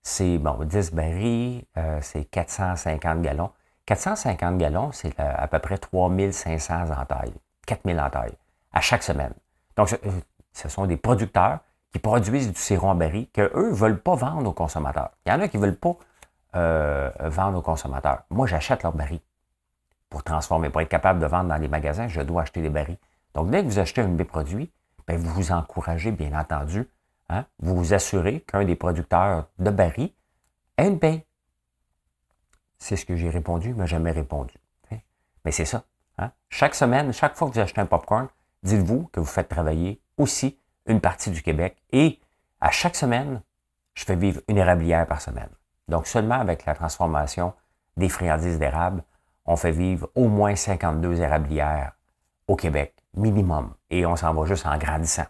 c'est, 0.03 0.39
bon, 0.39 0.65
10 0.65 0.95
barils, 0.95 1.67
euh, 1.77 1.99
c'est 2.01 2.25
450 2.25 3.21
gallons. 3.21 3.51
450 3.85 4.56
gallons, 4.56 4.93
c'est 4.93 5.21
à 5.21 5.47
peu 5.47 5.59
près 5.59 5.77
3500 5.77 6.91
entailles, 6.93 7.35
4000 7.70 8.00
entailles, 8.00 8.37
à 8.72 8.81
chaque 8.81 9.02
semaine. 9.05 9.32
Donc, 9.76 9.88
ce, 9.88 9.96
euh, 10.05 10.69
sont 10.69 10.87
des 10.87 10.96
producteurs 10.96 11.61
qui 11.93 12.00
produisent 12.00 12.52
du 12.52 12.58
sirop 12.58 12.88
en 12.88 12.94
baril 12.96 13.28
qu'eux 13.32 13.50
ne 13.55 13.75
veulent 13.75 14.00
pas 14.00 14.17
vendre 14.17 14.50
aux 14.50 14.52
consommateurs. 14.52 15.10
Il 15.24 15.31
y 15.31 15.32
en 15.32 15.41
a 15.41 15.48
qui 15.48 15.56
veulent 15.56 15.79
pas 15.79 15.96
euh, 16.56 17.10
vendre 17.20 17.58
aux 17.58 17.62
consommateurs. 17.62 18.22
Moi, 18.31 18.48
j'achète 18.48 18.82
leur 18.82 18.93
baril 18.93 19.20
pour 20.08 20.24
transformer. 20.24 20.69
Pour 20.70 20.81
être 20.81 20.89
capable 20.89 21.20
de 21.20 21.27
vendre 21.27 21.48
dans 21.48 21.56
les 21.56 21.69
magasins, 21.69 22.08
je 22.08 22.20
dois 22.20 22.43
acheter 22.43 22.60
des 22.60 22.70
barils. 22.70 22.98
Donc, 23.34 23.50
dès 23.50 23.62
que 23.62 23.69
vous 23.69 23.79
achetez 23.79 24.00
un 24.00 24.08
de 24.08 24.17
mes 24.17 24.24
produits, 24.24 24.72
ben, 25.06 25.17
vous 25.17 25.31
vous 25.32 25.53
encouragez, 25.53 26.10
bien 26.10 26.39
entendu. 26.39 26.89
Hein? 27.29 27.44
Vous 27.60 27.77
vous 27.77 27.94
assurez 27.94 28.41
qu'un 28.41 28.65
des 28.65 28.74
producteurs 28.74 29.46
de 29.60 29.70
barils 29.70 30.12
ait 30.77 30.89
une 30.89 30.98
paye. 30.98 31.24
C'est 32.79 32.96
ce 32.96 33.06
que 33.06 33.15
j'ai 33.15 33.31
répondu, 33.31 33.69
il 33.69 33.74
m'a 33.77 33.86
jamais 33.86 34.10
répondu. 34.10 34.55
Hein? 34.91 34.98
Mais 35.44 35.53
c'est 35.53 35.65
ça. 35.65 35.84
Hein? 36.20 36.32
Chaque 36.48 36.74
semaine, 36.74 37.12
chaque 37.12 37.36
fois 37.36 37.48
que 37.48 37.55
vous 37.55 37.60
achetez 37.60 37.81
un 37.81 37.86
popcorn, 37.86 38.29
dites-vous 38.62 39.08
que 39.12 39.20
vous 39.20 39.27
faites 39.27 39.48
travailler 39.48 40.00
aussi 40.19 40.58
une 40.86 41.00
partie 41.00 41.31
du 41.31 41.43
Québec. 41.43 41.77
Et 41.93 42.20
à 42.60 42.70
chaque 42.70 42.96
semaine, 42.96 43.43
je 43.94 44.05
fais 44.05 44.17
vivre 44.17 44.41
une 44.48 44.58
érablière 44.58 45.06
par 45.06 45.20
semaine. 45.20 45.48
Donc, 45.89 46.06
seulement 46.06 46.39
avec 46.39 46.67
la 46.67 46.74
transformation 46.74 47.53
des 47.96 48.08
friandises 48.08 48.58
d'érable, 48.58 49.03
on 49.46 49.56
fait 49.56 49.72
vivre 49.72 50.08
au 50.15 50.29
moins 50.29 50.55
52 50.55 51.20
érablières 51.20 51.93
au 52.46 52.56
Québec 52.56 52.94
minimum. 53.15 53.74
Et 53.91 54.06
on 54.06 54.17
s'en 54.17 54.32
va 54.34 54.46
juste 54.46 54.67
en 54.67 54.77
grandissant. 54.79 55.27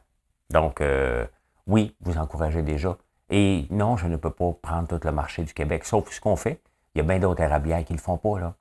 Donc, 0.51 0.81
euh, 0.81 1.27
oui, 1.67 1.97
vous 2.01 2.19
encouragez 2.19 2.63
déjà. 2.63 2.97
Et 3.31 3.67
non, 3.71 3.97
je 3.97 4.09
ne 4.09 4.17
peux 4.17 4.31
pas 4.31 4.53
prendre 4.61 4.89
tout 4.89 5.01
le 5.05 5.13
marché 5.13 5.43
du 5.45 5.55
Québec, 5.55 5.85
sauf 5.85 6.11
ce 6.11 6.21
qu'on 6.21 6.37
fait. 6.37 6.61
Il 6.95 6.99
y 6.99 7.01
a 7.01 7.05
bien 7.05 7.21
d'autres 7.21 7.43
érablières 7.43 7.85
qui 7.85 7.93
ne 7.93 7.99
le 7.99 8.03
font 8.03 8.19
pas. 8.19 8.41
Là. 8.41 8.55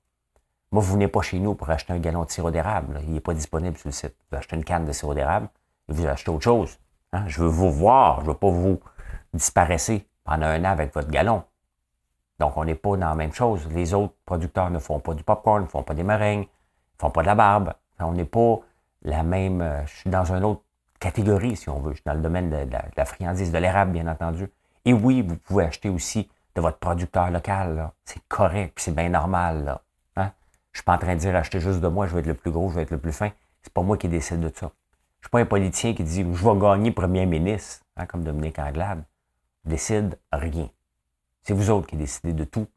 Moi, 0.72 0.84
vous 0.84 0.94
venez 0.94 1.08
pas 1.08 1.22
chez 1.22 1.40
nous 1.40 1.56
pour 1.56 1.70
acheter 1.70 1.94
un 1.94 1.98
gallon 1.98 2.24
de 2.26 2.30
sirop 2.30 2.52
d'érable. 2.52 3.00
Il 3.04 3.12
n'est 3.12 3.20
pas 3.20 3.34
disponible 3.34 3.76
sur 3.78 3.88
le 3.88 3.94
site. 3.94 4.16
Vous 4.32 4.38
achetez 4.38 4.56
une 4.56 4.64
canne 4.64 4.86
de 4.86 4.92
sirop 4.92 5.16
d'érable 5.16 5.50
et 5.88 5.94
vous 5.94 6.06
achetez 6.06 6.30
autre 6.30 6.44
chose. 6.44 6.78
Hein. 7.12 7.24
Je 7.28 7.42
veux 7.42 7.48
vous 7.48 7.72
voir. 7.72 8.18
Je 8.18 8.26
ne 8.26 8.28
veux 8.28 8.38
pas 8.38 8.50
vous 8.50 8.80
disparaître 9.34 9.92
pendant 10.24 10.46
un 10.46 10.64
an 10.66 10.70
avec 10.70 10.94
votre 10.94 11.10
gallon. 11.10 11.44
Donc, 12.40 12.56
on 12.56 12.66
n'est 12.66 12.76
pas 12.76 12.98
dans 12.98 13.10
la 13.10 13.16
même 13.16 13.34
chose. 13.34 13.68
Les 13.72 13.94
autres 13.96 14.14
producteurs 14.26 14.70
ne 14.70 14.80
font 14.80 15.00
pas 15.00 15.16
du 15.16 15.24
popcorn, 15.24 15.64
ne 15.64 15.68
font 15.68 15.84
pas 15.84 15.96
des 15.96 16.04
meringues, 16.04 16.44
ne 16.44 17.00
font 17.00 17.10
pas 17.10 17.22
de 17.22 17.28
la 17.28 17.36
barbe. 17.36 17.74
On 18.00 18.14
n'est 18.14 18.26
pas 18.26 18.60
la 19.02 19.24
même. 19.24 19.62
Euh, 19.62 19.86
je 19.88 19.96
suis 19.98 20.10
dans 20.10 20.24
une 20.26 20.44
autre 20.44 20.62
catégorie, 21.00 21.56
si 21.56 21.70
on 21.70 21.80
veut. 21.80 21.92
Je 21.92 21.98
suis 21.98 22.06
dans 22.06 22.14
le 22.14 22.22
domaine 22.22 22.50
de, 22.50 22.68
la, 22.96 23.06
friandise, 23.06 23.52
de 23.52 23.58
l'érable, 23.58 23.92
bien 23.92 24.08
entendu. 24.08 24.50
Et 24.86 24.94
oui, 24.94 25.22
vous 25.22 25.36
pouvez 25.36 25.66
acheter 25.66 25.90
aussi 25.90 26.30
de 26.56 26.62
votre 26.62 26.78
producteur 26.78 27.32
local. 27.32 27.92
C'est 28.06 28.22
correct, 28.28 28.78
c'est 28.80 28.96
bien 28.96 29.10
normal. 29.10 29.80
Je 30.72 30.80
suis 30.80 30.86
pas 30.86 30.96
en 30.96 30.98
train 30.98 31.16
de 31.16 31.20
dire 31.20 31.36
acheter 31.36 31.60
juste 31.60 31.80
de 31.82 31.88
moi, 31.88 32.08
je 32.08 32.14
vais 32.14 32.20
être 32.20 32.28
le 32.28 32.34
plus 32.34 32.52
gros, 32.52 32.70
je 32.70 32.76
vais 32.76 32.84
être 32.84 32.92
le 32.92 33.00
plus 33.00 33.12
fin. 33.12 33.32
C'est 33.62 33.74
pas 33.74 33.82
moi 33.82 33.98
qui 33.98 34.08
décide 34.08 34.40
de 34.40 34.52
ça. 34.54 34.72
Je 35.20 35.28
suis 35.28 35.32
pas 35.32 35.40
un 35.40 35.46
politicien 35.46 35.94
qui 35.94 36.04
dit 36.04 36.22
je 36.22 36.50
vais 36.50 36.60
gagner 36.60 36.92
premier 36.92 37.26
ministre. 37.26 37.84
hein, 37.98 38.06
comme 38.06 38.24
Dominique 38.24 38.60
Anglade, 38.60 39.04
décide 39.66 40.18
rien. 40.32 40.70
C'est 41.44 41.54
vous 41.54 41.70
autres 41.70 41.88
qui 41.88 41.98
décidez 41.98 42.34
de 42.34 42.44
tout. 42.44 42.68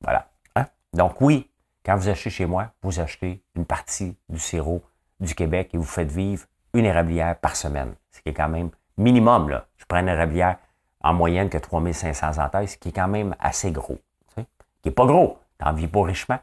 Voilà. 0.00 0.30
Hein? 0.54 0.66
Donc 0.92 1.20
oui, 1.20 1.50
quand 1.84 1.96
vous 1.96 2.08
achetez 2.08 2.30
chez 2.30 2.46
moi, 2.46 2.70
vous 2.82 3.00
achetez 3.00 3.42
une 3.54 3.64
partie 3.64 4.16
du 4.28 4.38
sirop 4.38 4.82
du 5.20 5.34
Québec 5.34 5.70
et 5.72 5.78
vous 5.78 5.84
faites 5.84 6.10
vivre 6.10 6.46
une 6.72 6.84
érablière 6.84 7.38
par 7.38 7.56
semaine. 7.56 7.94
Ce 8.10 8.20
qui 8.20 8.28
est 8.28 8.34
quand 8.34 8.48
même 8.48 8.70
minimum. 8.96 9.48
Là. 9.48 9.66
Je 9.76 9.84
prends 9.86 9.98
une 9.98 10.08
érablière 10.08 10.58
en 11.00 11.14
moyenne 11.14 11.48
que 11.48 11.58
3500 11.58 12.38
entailles, 12.38 12.68
ce 12.68 12.76
qui 12.78 12.88
est 12.88 12.92
quand 12.92 13.08
même 13.08 13.34
assez 13.38 13.70
gros. 13.70 13.98
Tu? 14.34 14.42
Qui 14.82 14.88
n'est 14.88 14.94
pas 14.94 15.06
gros. 15.06 15.38
T'en 15.58 15.72
vis 15.72 15.88
pas 15.88 16.02
richement. 16.02 16.40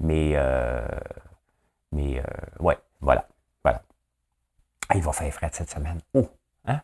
Mais, 0.00 0.32
euh, 0.34 0.86
mais 1.92 2.20
euh, 2.20 2.24
ouais, 2.60 2.78
voilà. 3.00 3.26
voilà. 3.62 3.82
Il 4.94 5.02
va 5.02 5.12
faire 5.12 5.32
frais 5.32 5.50
cette 5.52 5.70
semaine. 5.70 6.00
Oh, 6.14 6.28
hein? 6.66 6.80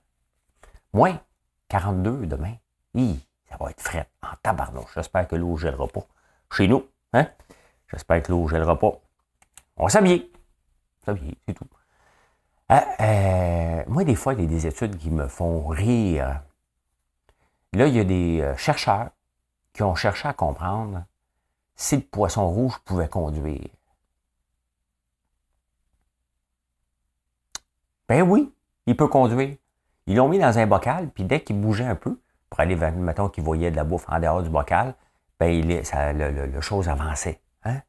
Moins 0.92 1.20
42 1.68 2.26
demain. 2.26 2.54
Oui, 2.94 3.26
ça 3.49 3.56
va 3.58 3.70
être 3.70 3.80
frais 3.80 4.08
en 4.22 4.34
tabarnouche. 4.42 4.94
J'espère 4.94 5.28
que 5.28 5.37
l'eau 5.37 5.52
ne 5.52 5.58
gèlera 5.58 5.87
pas. 5.88 6.06
Chez 6.52 6.66
nous, 6.66 6.87
hein? 7.12 7.28
J'espère 7.90 8.22
que 8.22 8.32
l'eau 8.32 8.44
ne 8.44 8.49
gèlera 8.49 8.78
pas. 8.78 8.92
On 9.76 9.84
va 9.84 9.88
s'habiller. 9.88 10.32
S'habiller, 11.04 11.37
c'est 11.46 11.54
tout. 11.54 11.66
Euh, 12.70 13.84
moi, 13.88 14.04
des 14.04 14.14
fois, 14.14 14.34
il 14.34 14.40
y 14.40 14.44
a 14.44 14.46
des 14.46 14.66
études 14.66 14.96
qui 14.96 15.10
me 15.10 15.26
font 15.26 15.66
rire. 15.66 16.42
Là, 17.72 17.87
il 17.87 17.94
y 17.94 18.00
a 18.00 18.04
des 18.04 18.54
chercheurs 18.56 19.10
qui 19.72 19.82
ont 19.82 19.94
cherché 19.94 20.28
à 20.28 20.32
comprendre 20.32 21.04
si 21.80 21.96
le 21.96 22.02
poisson 22.02 22.46
rouge 22.46 22.78
pouvait 22.84 23.08
conduire. 23.08 23.70
Ben 28.06 28.20
oui, 28.20 28.52
il 28.84 28.94
peut 28.94 29.08
conduire. 29.08 29.56
Ils 30.06 30.16
l'ont 30.16 30.28
mis 30.28 30.38
dans 30.38 30.58
un 30.58 30.66
bocal, 30.66 31.08
puis 31.08 31.25
dès 31.25 31.40
qu'il 31.40 31.58
bougeait 31.58 31.87
un 31.87 31.94
peu, 31.94 32.20
pour 32.50 32.60
aller, 32.60 32.76
mettons 32.76 33.30
qu'il 33.30 33.44
voyait 33.44 33.70
de 33.70 33.76
la 33.76 33.84
bouffe 33.84 34.04
en 34.10 34.20
dehors 34.20 34.42
du 34.42 34.50
bocal, 34.50 34.94
ben 35.38 35.46
il, 35.46 35.87
ça, 35.87 36.12
le, 36.12 36.60
chose 36.60 36.87
avançait. 36.87 37.40
Hein? 37.64 37.80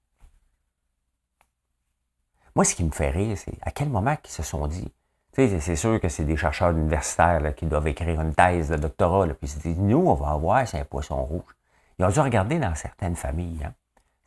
Moi, 2.55 2.63
ce 2.63 2.75
qui 2.75 2.86
me 2.86 2.91
fait 2.91 3.10
rire, 3.10 3.38
c'est 3.38 3.57
à 3.62 3.71
quel 3.71 3.89
moment 3.89 4.15
ils 4.24 4.29
se 4.29 4.41
sont 4.41 4.67
dit, 4.67 4.89
c'est 5.33 5.75
sûr 5.75 6.00
que 6.00 6.07
c'est 6.07 6.24
des 6.24 6.38
chercheurs 6.38 6.71
universitaires 6.71 7.53
qui 7.55 7.65
doivent 7.65 7.89
écrire 7.89 8.21
une 8.21 8.33
thèse 8.33 8.69
de 8.69 8.77
doctorat, 8.77 9.27
puis 9.27 9.36
ils 9.41 9.50
se 9.50 9.60
disent, 9.60 9.79
nous, 9.79 10.07
on 10.07 10.13
va 10.13 10.29
avoir, 10.29 10.65
c'est 10.65 10.79
un 10.79 10.86
poisson 10.86 11.21
rouge. 11.25 11.57
Ils 12.00 12.05
ont 12.05 12.10
dû 12.10 12.21
regarder 12.21 12.57
dans 12.57 12.74
certaines 12.74 13.17
familles, 13.17 13.65
hein? 13.65 13.74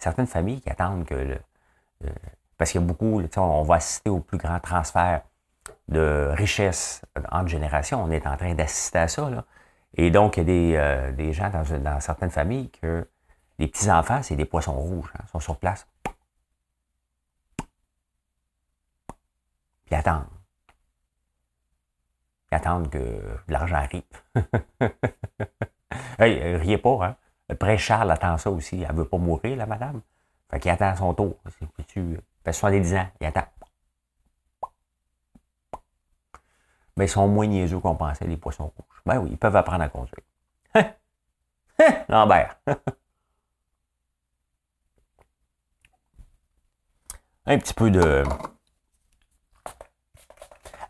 Certaines 0.05 0.27
familles 0.27 0.61
qui 0.61 0.71
attendent 0.71 1.05
que 1.07 1.15
euh, 1.15 2.09
parce 2.59 2.71
qu'il 2.71 2.81
y 2.81 2.85
a 2.85 2.87
beaucoup, 2.87 3.21
on 3.37 3.63
va 3.63 3.75
assister 3.77 4.11
au 4.11 4.21
plus 4.21 4.39
grand 4.39 4.61
transfert 4.61 5.23
de 5.89 6.31
richesse 6.33 7.03
entre 7.33 7.49
générations. 7.49 8.03
On 8.03 8.11
est 8.11 8.27
en 8.27 8.37
train 8.37 8.55
d'assister 8.55 8.99
à 8.99 9.09
ça. 9.09 9.29
Là. 9.29 9.45
Et 9.97 10.11
donc, 10.11 10.37
il 10.37 10.41
y 10.41 10.77
a 10.77 11.11
des, 11.13 11.27
euh, 11.27 11.33
gens 11.33 11.51
dans, 11.51 11.65
dans, 11.79 12.01
certaines 12.01 12.31
familles 12.31 12.71
que 12.71 13.09
les 13.59 13.67
petits-enfants, 13.67 14.23
c'est 14.23 14.37
des 14.37 14.45
poissons 14.45 14.75
rouges. 14.75 15.13
Hein, 15.19 15.25
sont 15.33 15.41
sur 15.41 15.59
place. 15.59 15.87
Puis 19.87 19.95
attendent. 19.95 20.27
Ils 22.53 22.55
attendent 22.55 22.91
que 22.91 23.21
l'argent 23.49 23.77
arrive. 23.77 24.03
hey, 26.19 26.41
euh, 26.41 26.59
riez 26.59 26.79
pas, 26.79 26.99
hein? 27.05 27.17
Le 27.49 27.57
prêtre 27.57 27.81
Charles 27.81 28.11
attend 28.11 28.39
ça 28.39 28.51
aussi. 28.51 28.83
Elle 28.83 28.95
veut 28.95 29.05
pas 29.05 29.19
mourir, 29.19 29.57
la 29.57 29.67
madame. 29.67 30.01
Fait 30.51 30.61
qu'il 30.61 30.71
attend 30.71 30.95
son 30.97 31.15
tour. 31.15 31.37
Tu 31.89 32.19
fait 32.45 32.53
70 32.53 32.95
ans, 32.95 33.09
il 33.21 33.27
attend. 33.27 33.47
Mais 36.97 37.07
ils 37.07 37.09
sont 37.09 37.27
moins 37.27 37.47
niaiseux 37.47 37.81
qu'on 37.81 37.97
pensait, 37.97 38.27
les 38.27 38.37
poissons 38.37 38.73
rouges. 38.77 39.03
Ben 39.05 39.19
oui, 39.19 39.31
ils 39.33 39.39
peuvent 39.39 39.57
apprendre 39.57 39.83
à 39.83 39.89
conduire. 39.89 40.23
Hein? 40.75 40.93
Hein? 41.81 42.05
Lambert. 42.09 42.57
Un 47.47 47.59
petit 47.59 47.75
peu 47.75 47.91
de. 47.91 48.25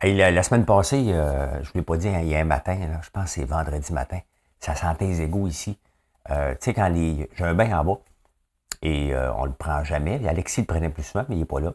la, 0.02 0.42
semaine 0.44 0.64
passée, 0.64 1.12
euh, 1.12 1.54
je 1.54 1.58
ne 1.58 1.64
vous 1.64 1.70
l'ai 1.75 1.82
pas 1.82 1.96
dit, 1.96 2.06
il 2.08 2.28
y 2.28 2.37
a 2.37 2.38
un 2.38 2.44
matin, 2.44 3.00
je 3.02 3.11
pense 3.11 3.25
que 3.25 3.30
c'est 3.30 3.44
vendredi 3.44 3.92
matin, 3.92 4.20
ça 4.61 4.76
sentait 4.76 5.06
les 5.06 5.23
égouts 5.23 5.49
ici. 5.49 5.80
Euh, 6.30 6.52
tu 6.52 6.58
sais, 6.60 6.74
quand 6.74 6.92
j'ai 6.94 7.44
un 7.44 7.54
bain 7.54 7.78
en 7.78 7.84
bas 7.84 8.00
et 8.82 9.14
euh, 9.14 9.32
on 9.34 9.46
le 9.46 9.52
prend 9.52 9.82
jamais. 9.82 10.26
Alexis 10.28 10.60
le 10.60 10.66
prenait 10.66 10.90
plus 10.90 11.02
souvent, 11.02 11.24
mais 11.28 11.36
il 11.36 11.40
n'est 11.40 11.44
pas 11.46 11.60
là. 11.60 11.72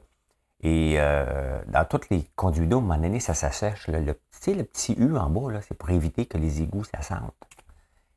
Et 0.61 0.95
euh, 0.97 1.61
dans 1.67 1.85
toutes 1.85 2.09
les 2.09 2.23
conduits 2.35 2.67
d'eau, 2.67 2.77
à 2.77 2.79
un 2.79 2.83
moment 2.83 2.97
donné, 2.97 3.19
ça 3.19 3.33
s'assèche. 3.33 3.87
Le, 3.87 3.99
le, 3.99 4.15
le 4.47 4.63
petit 4.63 4.93
U 4.93 5.17
en 5.17 5.29
bas, 5.29 5.61
c'est 5.67 5.77
pour 5.77 5.89
éviter 5.89 6.25
que 6.25 6.37
les 6.37 6.61
égouts, 6.61 6.83
ça 6.83 7.01
sente. 7.01 7.33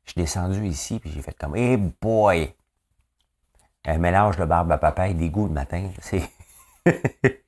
Je 0.04 0.12
suis 0.12 0.20
descendu 0.20 0.66
ici, 0.66 0.98
puis 0.98 1.10
j'ai 1.10 1.22
fait 1.22 1.36
comme, 1.38 1.56
hey 1.56 1.76
boy! 1.76 2.54
Un 3.84 3.98
mélange 3.98 4.36
de 4.36 4.44
barbe 4.44 4.70
à 4.72 4.78
papa 4.78 5.08
et 5.08 5.14
d'égout 5.14 5.46
le 5.46 5.52
matin, 5.52 5.88
c'est... 6.00 6.22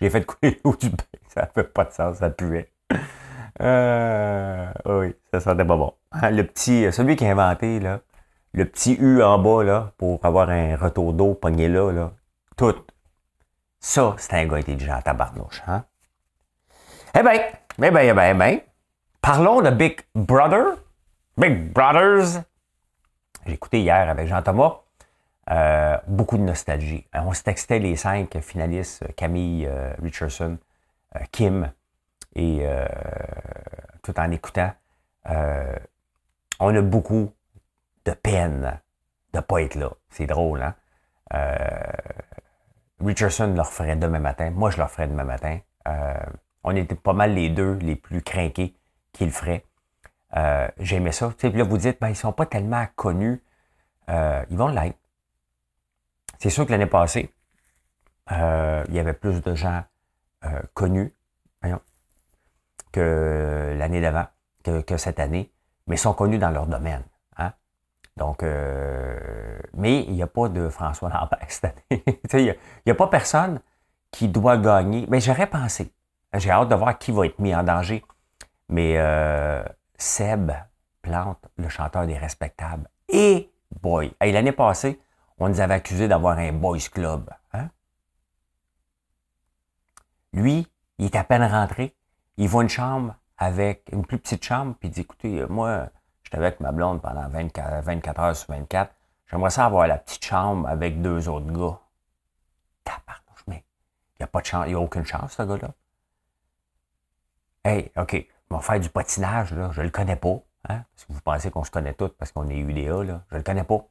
j'ai 0.00 0.10
fait 0.10 0.24
couler 0.24 0.60
l'eau 0.64 0.76
du 0.76 0.90
bain, 0.90 1.04
ça 1.28 1.46
fait 1.46 1.64
pas 1.64 1.84
de 1.84 1.92
sens, 1.92 2.18
ça 2.18 2.30
puait. 2.30 2.70
Euh, 3.60 4.72
oui, 4.86 5.14
ça 5.32 5.40
sentait 5.40 5.64
pas 5.64 5.76
bon. 5.76 5.94
Hein, 6.12 6.30
le 6.30 6.46
petit, 6.46 6.90
celui 6.92 7.16
qui 7.16 7.26
a 7.26 7.32
inventé, 7.32 7.80
là, 7.80 8.00
le 8.52 8.64
petit 8.64 8.96
U 8.98 9.22
en 9.22 9.38
bas, 9.38 9.62
là, 9.62 9.92
pour 9.98 10.24
avoir 10.24 10.48
un 10.50 10.76
retour 10.76 11.12
d'eau 11.12 11.34
pogné 11.34 11.68
là, 11.68 11.92
là, 11.92 12.12
tout. 12.56 12.74
Ça, 13.80 14.14
c'est 14.18 14.34
un 14.34 14.46
gars 14.46 14.56
intelligent 14.56 14.94
à 14.94 15.02
tabarnouche, 15.02 15.62
hein? 15.66 15.84
Eh 17.14 17.22
bien, 17.22 17.32
eh 17.32 17.90
bien, 17.90 18.00
eh 18.00 18.12
bien, 18.12 18.30
eh 18.30 18.34
bien, 18.34 18.60
parlons 19.20 19.60
de 19.60 19.70
Big 19.70 20.00
Brother. 20.14 20.76
Big 21.36 21.72
Brothers. 21.72 22.42
J'ai 23.46 23.54
écouté 23.54 23.80
hier 23.80 24.08
avec 24.08 24.28
Jean-Thomas. 24.28 24.80
Euh, 25.50 25.96
beaucoup 26.06 26.38
de 26.38 26.42
nostalgie. 26.42 27.06
On 27.12 27.32
se 27.32 27.42
textait 27.42 27.80
les 27.80 27.96
cinq 27.96 28.38
finalistes, 28.40 29.04
Camille 29.16 29.66
euh, 29.66 29.92
Richardson, 30.00 30.58
euh, 31.16 31.20
Kim, 31.32 31.72
et 32.34 32.66
tout 34.02 34.18
en 34.18 34.30
écoutant. 34.30 34.72
on 35.26 36.76
a 36.76 36.82
beaucoup 36.82 37.32
de 38.04 38.12
peine 38.12 38.80
de 39.32 39.38
ne 39.38 39.42
pas 39.42 39.62
être 39.62 39.74
là. 39.74 39.90
C'est 40.10 40.26
drôle, 40.26 40.62
hein? 40.62 40.74
Richardson 43.04 43.54
le 43.56 43.64
ferait 43.64 43.96
demain 43.96 44.18
matin. 44.18 44.50
Moi, 44.50 44.70
je 44.70 44.80
le 44.80 44.86
ferais 44.86 45.08
demain 45.08 45.24
matin. 45.24 45.58
Euh, 45.88 46.14
on 46.64 46.74
était 46.76 46.94
pas 46.94 47.12
mal 47.12 47.34
les 47.34 47.50
deux 47.50 47.74
les 47.74 47.96
plus 47.96 48.22
craqués 48.22 48.76
qui 49.12 49.24
le 49.24 49.30
feraient. 49.30 49.64
Euh, 50.36 50.68
J'aimais 50.78 51.12
ça. 51.12 51.32
Puis 51.36 51.50
là, 51.50 51.64
vous 51.64 51.78
dites, 51.78 52.00
ben, 52.00 52.08
ils 52.08 52.16
sont 52.16 52.32
pas 52.32 52.46
tellement 52.46 52.86
connus. 52.96 53.42
Euh, 54.08 54.44
ils 54.50 54.56
vont 54.56 54.68
l'être. 54.68 54.98
C'est 56.38 56.50
sûr 56.50 56.66
que 56.66 56.72
l'année 56.72 56.86
passée, 56.86 57.32
euh, 58.30 58.84
il 58.88 58.94
y 58.94 58.98
avait 58.98 59.12
plus 59.12 59.42
de 59.42 59.54
gens 59.54 59.84
connus 60.74 61.14
voyons, 61.60 61.80
que 62.92 63.74
l'année 63.76 64.00
d'avant, 64.00 64.26
que, 64.64 64.96
cette 64.96 65.18
année, 65.18 65.50
mais 65.86 65.96
sont 65.96 66.14
connus 66.14 66.38
dans 66.38 66.50
leur 66.50 66.66
domaine. 66.66 67.02
Donc, 68.16 68.42
euh, 68.42 69.58
mais 69.74 70.02
il 70.02 70.12
n'y 70.12 70.22
a 70.22 70.26
pas 70.26 70.48
de 70.48 70.68
François 70.68 71.08
Lambert 71.08 71.46
cette 71.48 71.64
année. 71.64 72.04
il 72.34 72.56
n'y 72.86 72.92
a, 72.92 72.94
pas 72.94 73.06
personne 73.06 73.60
qui 74.10 74.28
doit 74.28 74.58
gagner. 74.58 75.06
Mais 75.08 75.20
j'aurais 75.20 75.46
pensé. 75.46 75.92
J'ai 76.34 76.50
hâte 76.50 76.68
de 76.68 76.74
voir 76.74 76.98
qui 76.98 77.12
va 77.12 77.26
être 77.26 77.38
mis 77.38 77.54
en 77.54 77.62
danger. 77.62 78.04
Mais 78.68 78.94
euh, 78.96 79.62
Seb 79.96 80.52
Plante, 81.00 81.42
le 81.56 81.68
chanteur 81.68 82.06
des 82.06 82.16
respectables. 82.16 82.88
Et 83.08 83.50
boy, 83.80 84.14
l'année 84.20 84.52
passée, 84.52 85.00
on 85.38 85.48
nous 85.48 85.60
avait 85.60 85.74
accusé 85.74 86.06
d'avoir 86.06 86.38
un 86.38 86.52
boys 86.52 86.78
club. 86.92 87.30
Hein? 87.52 87.68
Lui, 90.32 90.66
il 90.98 91.06
est 91.06 91.16
à 91.16 91.24
peine 91.24 91.44
rentré. 91.44 91.94
Il 92.36 92.48
voit 92.48 92.62
une 92.62 92.68
chambre 92.68 93.14
avec 93.38 93.88
une 93.92 94.06
plus 94.06 94.18
petite 94.18 94.44
chambre, 94.44 94.74
puis 94.78 94.88
il 94.88 94.92
dit 94.92 95.00
écoutez, 95.00 95.44
moi, 95.48 95.88
avec 96.32 96.60
ma 96.60 96.72
blonde 96.72 97.02
pendant 97.02 97.28
24, 97.28 97.84
24 97.84 98.20
heures 98.20 98.36
sur 98.36 98.50
24. 98.52 98.92
J'aimerais 99.26 99.50
ça 99.50 99.66
avoir 99.66 99.86
la 99.86 99.98
petite 99.98 100.24
chambre 100.24 100.68
avec 100.68 101.00
deux 101.00 101.28
autres 101.28 101.46
gars. 101.46 101.78
Tabarnouche, 102.84 103.44
mais 103.46 103.64
il 104.14 104.22
n'y 104.22 104.24
a 104.24 104.26
pas 104.26 104.40
de 104.40 104.46
chance, 104.46 104.64
il 104.66 104.70
n'y 104.70 104.74
a 104.74 104.80
aucune 104.80 105.04
chance, 105.04 105.32
ce 105.32 105.42
gars-là. 105.42 105.72
Hey, 107.64 107.92
OK, 107.96 108.26
on 108.50 108.56
va 108.56 108.60
faire 108.60 108.80
du 108.80 108.88
patinage, 108.88 109.52
là. 109.52 109.70
Je 109.72 109.82
le 109.82 109.90
connais 109.90 110.16
pas. 110.16 110.40
Hein? 110.68 110.84
Parce 110.94 111.04
que 111.06 111.12
vous 111.12 111.20
pensez 111.20 111.50
qu'on 111.50 111.64
se 111.64 111.70
connaît 111.70 111.94
tous 111.94 112.10
parce 112.10 112.32
qu'on 112.32 112.48
est 112.48 112.56
UDA, 112.56 113.04
là. 113.04 113.22
Je 113.30 113.36
le 113.36 113.42
connais 113.42 113.64
pas. 113.64 113.84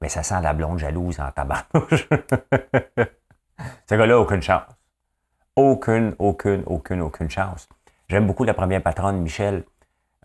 Mais 0.00 0.08
ça 0.08 0.22
sent 0.22 0.40
la 0.40 0.52
blonde 0.52 0.78
jalouse 0.78 1.20
en 1.20 1.30
tabarnouche. 1.30 2.08
ce 3.88 3.94
gars-là, 3.94 4.18
aucune 4.18 4.42
chance. 4.42 4.64
Aucune, 5.56 6.14
aucune, 6.18 6.62
aucune, 6.66 7.00
aucune 7.00 7.30
chance. 7.30 7.68
J'aime 8.08 8.26
beaucoup 8.26 8.44
la 8.44 8.54
première 8.54 8.82
patronne, 8.82 9.20
Michel, 9.20 9.64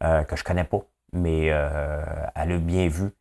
euh, 0.01 0.23
que 0.23 0.35
je 0.35 0.43
connais 0.43 0.63
pas 0.63 0.83
mais 1.11 1.49
euh, 1.51 2.03
elle 2.35 2.51
a 2.51 2.57
bien 2.57 2.87
vu. 2.87 3.11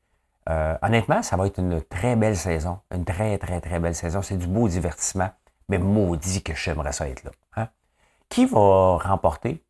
Euh, 0.49 0.77
honnêtement, 0.83 1.23
ça 1.23 1.37
va 1.37 1.47
être 1.47 1.59
une 1.59 1.83
très 1.83 2.17
belle 2.17 2.37
saison. 2.37 2.81
Une 2.95 3.05
très, 3.05 3.38
très, 3.38 3.61
très 3.61 3.81
belle 3.81 3.95
saison. 3.95 4.23
C'est 4.23 4.37
du 4.37 4.47
beau 4.47 4.69
divertissement, 4.69 5.31
mais 5.69 5.79
maudit 5.79 6.43
que 6.43 6.55
j'aimerais 6.55 6.93
ça 6.93 7.09
être 7.09 7.25
là. 7.25 7.31
Hein. 7.57 7.69
qui 8.29 8.47
va 8.47 8.99
remporter? 8.99 9.62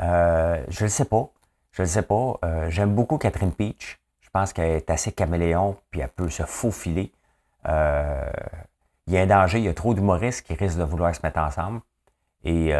Je 0.00 0.84
ne 0.84 0.88
sais 0.88 1.04
pas. 1.04 1.28
Je 1.72 1.82
ne 1.82 1.86
sais 1.86 2.02
pas. 2.02 2.40
J'aime 2.68 2.94
beaucoup 2.94 3.18
Catherine 3.18 3.52
Peach. 3.52 4.00
Je 4.20 4.30
pense 4.30 4.52
qu'elle 4.52 4.70
est 4.70 4.90
assez 4.90 5.12
caméléon, 5.12 5.76
puis 5.90 6.00
elle 6.00 6.08
peut 6.08 6.30
se 6.30 6.42
faufiler. 6.42 7.12
Euh, 9.08 9.12
il 9.12 9.14
y 9.14 9.18
a 9.18 9.22
un 9.22 9.26
danger, 9.26 9.58
il 9.58 9.64
y 9.64 9.68
a 9.68 9.74
trop 9.74 9.94
d'humoristes 9.94 10.46
qui 10.46 10.54
risquent 10.54 10.78
de 10.78 10.84
vouloir 10.84 11.14
se 11.14 11.20
mettre 11.22 11.38
ensemble. 11.38 11.80
Et, 12.44 12.72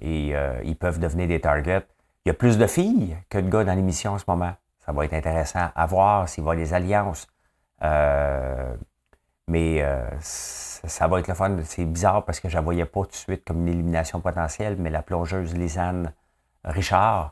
et 0.00 0.34
ils 0.64 0.76
peuvent 0.76 0.98
devenir 0.98 1.28
des 1.28 1.40
targets. 1.40 1.86
Il 2.24 2.28
y 2.28 2.30
a 2.30 2.34
plus 2.34 2.58
de 2.58 2.66
filles 2.66 3.16
que 3.30 3.38
de 3.38 3.48
gars 3.48 3.64
dans 3.64 3.74
l'émission 3.74 4.12
en 4.12 4.18
ce 4.18 4.24
moment. 4.28 4.52
Ça 4.84 4.92
va 4.92 5.04
être 5.04 5.14
intéressant 5.14 5.70
à 5.74 5.86
voir 5.86 6.28
s'il 6.28 6.44
va 6.44 6.54
y 6.54 6.58
des 6.58 6.74
alliances. 6.74 7.26
mais 9.48 9.82
ça, 10.20 11.06
va 11.06 11.20
être 11.20 11.28
le 11.28 11.34
fun. 11.34 11.56
C'est 11.64 11.86
bizarre 11.86 12.24
parce 12.24 12.40
que 12.40 12.48
je 12.48 12.58
ne 12.58 12.62
voyais 12.62 12.84
pas 12.84 13.00
tout 13.02 13.10
de 13.10 13.14
suite 13.14 13.44
comme 13.44 13.62
une 13.62 13.68
élimination 13.68 14.20
potentielle, 14.20 14.76
mais 14.78 14.90
la 14.90 15.02
plongeuse 15.02 15.54
Lisanne 15.54 16.12
Richard 16.64 17.30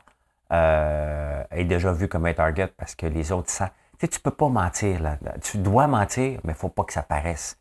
euh, 0.51 1.43
est 1.51 1.65
déjà 1.65 1.93
vue 1.93 2.07
comme 2.07 2.25
un 2.25 2.33
target 2.33 2.67
parce 2.67 2.95
que 2.95 3.05
les 3.05 3.31
autres. 3.31 3.51
Tu 4.01 4.07
sais, 4.11 4.19
peux 4.19 4.31
pas 4.31 4.49
mentir. 4.49 4.99
Là. 4.99 5.17
Tu 5.41 5.59
dois 5.59 5.85
mentir, 5.85 6.39
mais 6.43 6.55
faut 6.55 6.69
pas 6.69 6.83
que 6.83 6.93
ça 6.93 7.03
paraisse. 7.03 7.59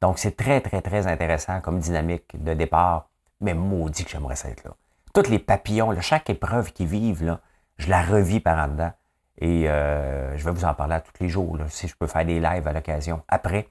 Donc, 0.00 0.20
c'est 0.20 0.36
très, 0.36 0.60
très, 0.60 0.82
très 0.82 1.08
intéressant 1.08 1.60
comme 1.60 1.80
dynamique 1.80 2.42
de 2.42 2.54
départ. 2.54 3.08
Mais 3.40 3.54
maudit 3.54 4.04
que 4.04 4.10
j'aimerais 4.10 4.36
ça 4.36 4.50
être 4.50 4.62
là. 4.62 4.70
Toutes 5.12 5.28
les 5.28 5.40
papillons, 5.40 5.98
chaque 6.00 6.30
épreuve 6.30 6.72
qu'ils 6.72 6.86
vivent, 6.86 7.38
je 7.78 7.88
la 7.88 8.02
revis 8.02 8.38
par 8.38 8.58
en 8.64 8.68
dedans. 8.68 8.92
Et 9.38 9.68
euh, 9.68 10.36
je 10.36 10.44
vais 10.44 10.52
vous 10.52 10.64
en 10.64 10.74
parler 10.74 10.94
à 10.94 11.00
tous 11.00 11.12
les 11.20 11.28
jours, 11.28 11.58
si 11.68 11.88
je 11.88 11.96
peux 11.96 12.06
faire 12.06 12.24
des 12.24 12.38
lives 12.38 12.68
à 12.68 12.72
l'occasion. 12.72 13.22
Après, 13.26 13.68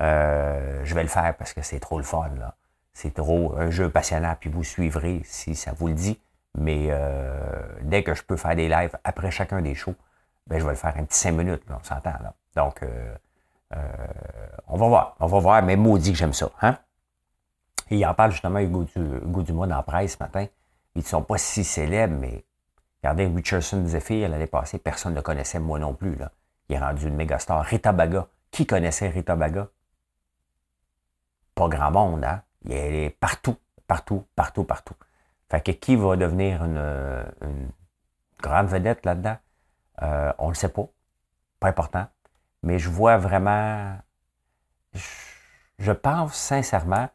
euh, 0.00 0.80
je 0.84 0.94
vais 0.94 1.02
le 1.02 1.08
faire 1.08 1.36
parce 1.36 1.52
que 1.52 1.62
c'est 1.62 1.78
trop 1.78 1.98
le 1.98 2.04
fun. 2.04 2.30
Là. 2.40 2.56
C'est 2.92 3.14
trop 3.14 3.54
un 3.56 3.70
jeu 3.70 3.88
passionnant, 3.88 4.34
puis 4.40 4.50
vous 4.50 4.64
suivrez 4.64 5.20
si 5.24 5.54
ça 5.54 5.72
vous 5.72 5.86
le 5.88 5.94
dit. 5.94 6.18
Mais 6.58 6.88
euh, 6.90 7.62
dès 7.82 8.02
que 8.02 8.14
je 8.14 8.22
peux 8.24 8.36
faire 8.36 8.56
des 8.56 8.68
lives 8.68 8.96
après 9.04 9.30
chacun 9.30 9.62
des 9.62 9.74
shows, 9.76 9.94
ben, 10.46 10.58
je 10.58 10.64
vais 10.64 10.70
le 10.70 10.76
faire 10.76 10.96
un 10.96 11.04
petit 11.04 11.18
cinq 11.18 11.32
minutes, 11.32 11.62
on 11.70 11.82
s'entend. 11.82 12.10
Là. 12.22 12.34
Donc, 12.56 12.82
euh, 12.82 13.14
on 14.66 14.76
va 14.76 14.88
voir. 14.88 15.16
On 15.20 15.26
va 15.26 15.38
voir, 15.38 15.62
mais 15.62 15.76
maudit 15.76 16.12
que 16.12 16.18
j'aime 16.18 16.32
ça. 16.32 16.50
Hein? 16.60 16.78
Il 17.90 18.04
en 18.06 18.14
parle 18.14 18.32
justement 18.32 18.58
Hugo, 18.58 18.84
du, 18.84 19.44
Dumas 19.44 19.66
dans 19.66 19.76
la 19.76 19.82
presse 19.82 20.14
ce 20.14 20.22
matin. 20.22 20.46
Ils 20.94 21.02
ne 21.02 21.06
sont 21.06 21.22
pas 21.22 21.38
si 21.38 21.64
célèbres, 21.64 22.18
mais 22.18 22.44
regardez, 23.02 23.26
Richardson 23.26 23.86
Zephyr, 23.86 24.28
l'année 24.28 24.46
passée, 24.46 24.78
personne 24.78 25.12
ne 25.12 25.16
le 25.16 25.22
connaissait, 25.22 25.58
moi 25.58 25.78
non 25.78 25.94
plus. 25.94 26.16
Là. 26.16 26.30
Il 26.68 26.76
est 26.76 26.78
rendu 26.78 27.06
une 27.06 27.16
méga 27.16 27.38
star. 27.38 27.64
Rita 27.64 27.92
Baga. 27.92 28.26
Qui 28.50 28.66
connaissait 28.66 29.08
Rita 29.08 29.36
Baga? 29.36 29.68
pas 31.54 31.68
grand 31.68 31.90
monde, 31.90 32.24
hein? 32.24 32.42
Il 32.64 32.72
est 32.72 33.10
partout, 33.10 33.56
partout, 33.86 34.24
partout, 34.34 34.64
partout. 34.64 34.94
Fait 35.50 35.60
que 35.60 35.72
qui 35.72 35.96
va 35.96 36.16
devenir 36.16 36.64
une, 36.64 37.24
grande 38.40 38.68
vedette 38.68 39.04
là-dedans? 39.04 39.36
Euh, 40.00 40.32
on 40.38 40.46
ne 40.46 40.50
le 40.50 40.54
sait 40.54 40.68
pas. 40.68 40.86
Pas 41.60 41.68
important. 41.68 42.06
Mais 42.62 42.78
je 42.78 42.88
vois 42.88 43.18
vraiment. 43.18 43.96
Je, 45.78 45.92
pense 45.92 46.34
sincèrement 46.34 47.08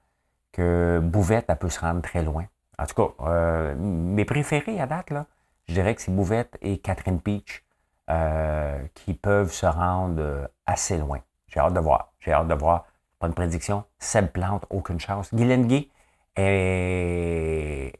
que 0.51 0.99
Bouvette, 1.01 1.45
elle 1.47 1.57
peut 1.57 1.69
se 1.69 1.79
rendre 1.79 2.01
très 2.01 2.23
loin. 2.23 2.45
En 2.79 2.85
tout 2.85 2.95
cas, 2.95 3.25
euh, 3.25 3.75
mes 3.75 4.25
préférés 4.25 4.79
à 4.79 4.87
date, 4.87 5.09
là, 5.09 5.25
je 5.67 5.73
dirais 5.73 5.95
que 5.95 6.01
c'est 6.01 6.11
Bouvette 6.11 6.57
et 6.61 6.79
Catherine 6.79 7.21
Peach 7.21 7.63
euh, 8.09 8.79
qui 8.93 9.13
peuvent 9.13 9.51
se 9.51 9.65
rendre 9.65 10.49
assez 10.65 10.97
loin. 10.97 11.19
J'ai 11.47 11.59
hâte 11.59 11.73
de 11.73 11.79
voir. 11.79 12.13
J'ai 12.19 12.33
hâte 12.33 12.47
de 12.47 12.53
voir 12.53 12.85
pas 13.19 13.27
une 13.27 13.33
prédiction. 13.33 13.83
Seb 13.99 14.27
Plante, 14.27 14.65
aucune 14.69 14.99
chance. 14.99 15.33
Guylaine 15.33 15.67
Gay, 15.67 15.89
elle, 16.35 17.91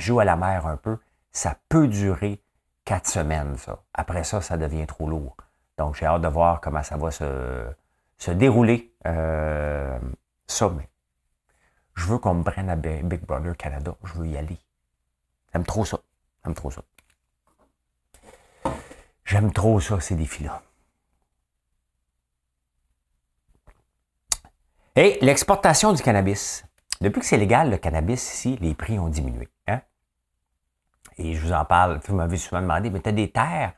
joue 0.00 0.20
à 0.20 0.24
la 0.24 0.36
mer 0.36 0.66
un 0.66 0.76
peu. 0.76 0.98
Ça 1.32 1.56
peut 1.68 1.88
durer 1.88 2.42
quatre 2.84 3.08
semaines, 3.08 3.56
ça. 3.56 3.82
Après 3.92 4.24
ça, 4.24 4.40
ça 4.40 4.56
devient 4.56 4.86
trop 4.86 5.08
lourd. 5.08 5.36
Donc, 5.78 5.96
j'ai 5.96 6.06
hâte 6.06 6.22
de 6.22 6.28
voir 6.28 6.60
comment 6.60 6.82
ça 6.82 6.96
va 6.96 7.10
se, 7.10 7.66
se 8.18 8.30
dérouler. 8.30 8.94
Euh, 9.06 9.98
ça, 10.46 10.68
mais 10.68 10.88
je 11.94 12.06
veux 12.06 12.18
qu'on 12.18 12.34
me 12.34 12.42
prenne 12.42 12.70
à 12.70 12.76
Big 12.76 13.24
Brother 13.24 13.56
Canada. 13.56 13.94
Je 14.04 14.12
veux 14.14 14.26
y 14.26 14.36
aller. 14.36 14.58
J'aime 15.52 15.64
trop 15.64 15.84
ça. 15.84 15.98
J'aime 16.44 16.54
trop 16.54 16.70
ça. 16.70 16.82
J'aime 19.24 19.52
trop 19.52 19.80
ça, 19.80 20.00
ces 20.00 20.14
défis-là. 20.16 20.62
Et 24.96 25.18
l'exportation 25.22 25.92
du 25.92 26.02
cannabis. 26.02 26.64
Depuis 27.00 27.20
que 27.20 27.26
c'est 27.26 27.36
légal, 27.36 27.70
le 27.70 27.78
cannabis 27.78 28.32
ici, 28.32 28.56
les 28.60 28.74
prix 28.74 28.98
ont 28.98 29.08
diminué. 29.08 29.48
Hein? 29.66 29.80
Et 31.18 31.34
je 31.34 31.40
vous 31.40 31.52
en 31.52 31.64
parle, 31.64 32.00
vous 32.06 32.14
m'avez 32.14 32.36
souvent 32.36 32.60
demandé, 32.60 32.90
mais 32.90 33.00
tu 33.00 33.08
as 33.08 33.12
des 33.12 33.30
terres, 33.30 33.72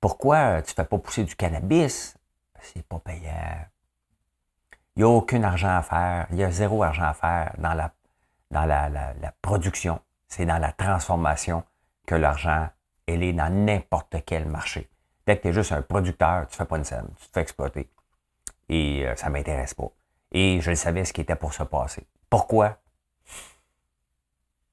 pourquoi 0.00 0.62
tu 0.62 0.70
ne 0.70 0.74
fais 0.74 0.84
pas 0.84 0.98
pousser 0.98 1.24
du 1.24 1.34
cannabis? 1.34 2.16
C'est 2.60 2.86
pas 2.86 2.98
payant. 2.98 3.66
Il 4.94 5.00
n'y 5.00 5.02
a 5.04 5.08
aucun 5.08 5.42
argent 5.42 5.76
à 5.76 5.82
faire, 5.82 6.26
il 6.30 6.38
y 6.38 6.44
a 6.44 6.50
zéro 6.50 6.82
argent 6.82 7.04
à 7.04 7.14
faire 7.14 7.54
dans 7.58 7.74
la, 7.74 7.92
dans 8.50 8.64
la, 8.64 8.88
la, 8.88 9.32
production. 9.42 10.00
C'est 10.28 10.46
dans 10.46 10.58
la 10.58 10.72
transformation 10.72 11.64
que 12.06 12.14
l'argent, 12.14 12.68
elle 13.06 13.22
est 13.22 13.32
dans 13.32 13.52
n'importe 13.52 14.16
quel 14.24 14.46
marché. 14.46 14.88
Dès 15.26 15.36
que 15.36 15.42
tu 15.42 15.48
es 15.48 15.52
juste 15.52 15.72
un 15.72 15.82
producteur, 15.82 16.46
tu 16.48 16.54
ne 16.54 16.56
fais 16.56 16.64
pas 16.64 16.78
une 16.78 16.84
scène, 16.84 17.08
tu 17.20 17.28
te 17.28 17.32
fais 17.34 17.42
exploiter. 17.42 17.90
Et 18.68 19.06
euh, 19.06 19.14
ça 19.16 19.28
ne 19.28 19.32
m'intéresse 19.32 19.74
pas. 19.74 19.90
Et 20.32 20.60
je 20.60 20.74
savais 20.74 21.04
ce 21.04 21.12
qui 21.12 21.20
était 21.20 21.36
pour 21.36 21.52
se 21.52 21.62
passer. 21.62 22.06
Pourquoi? 22.30 22.78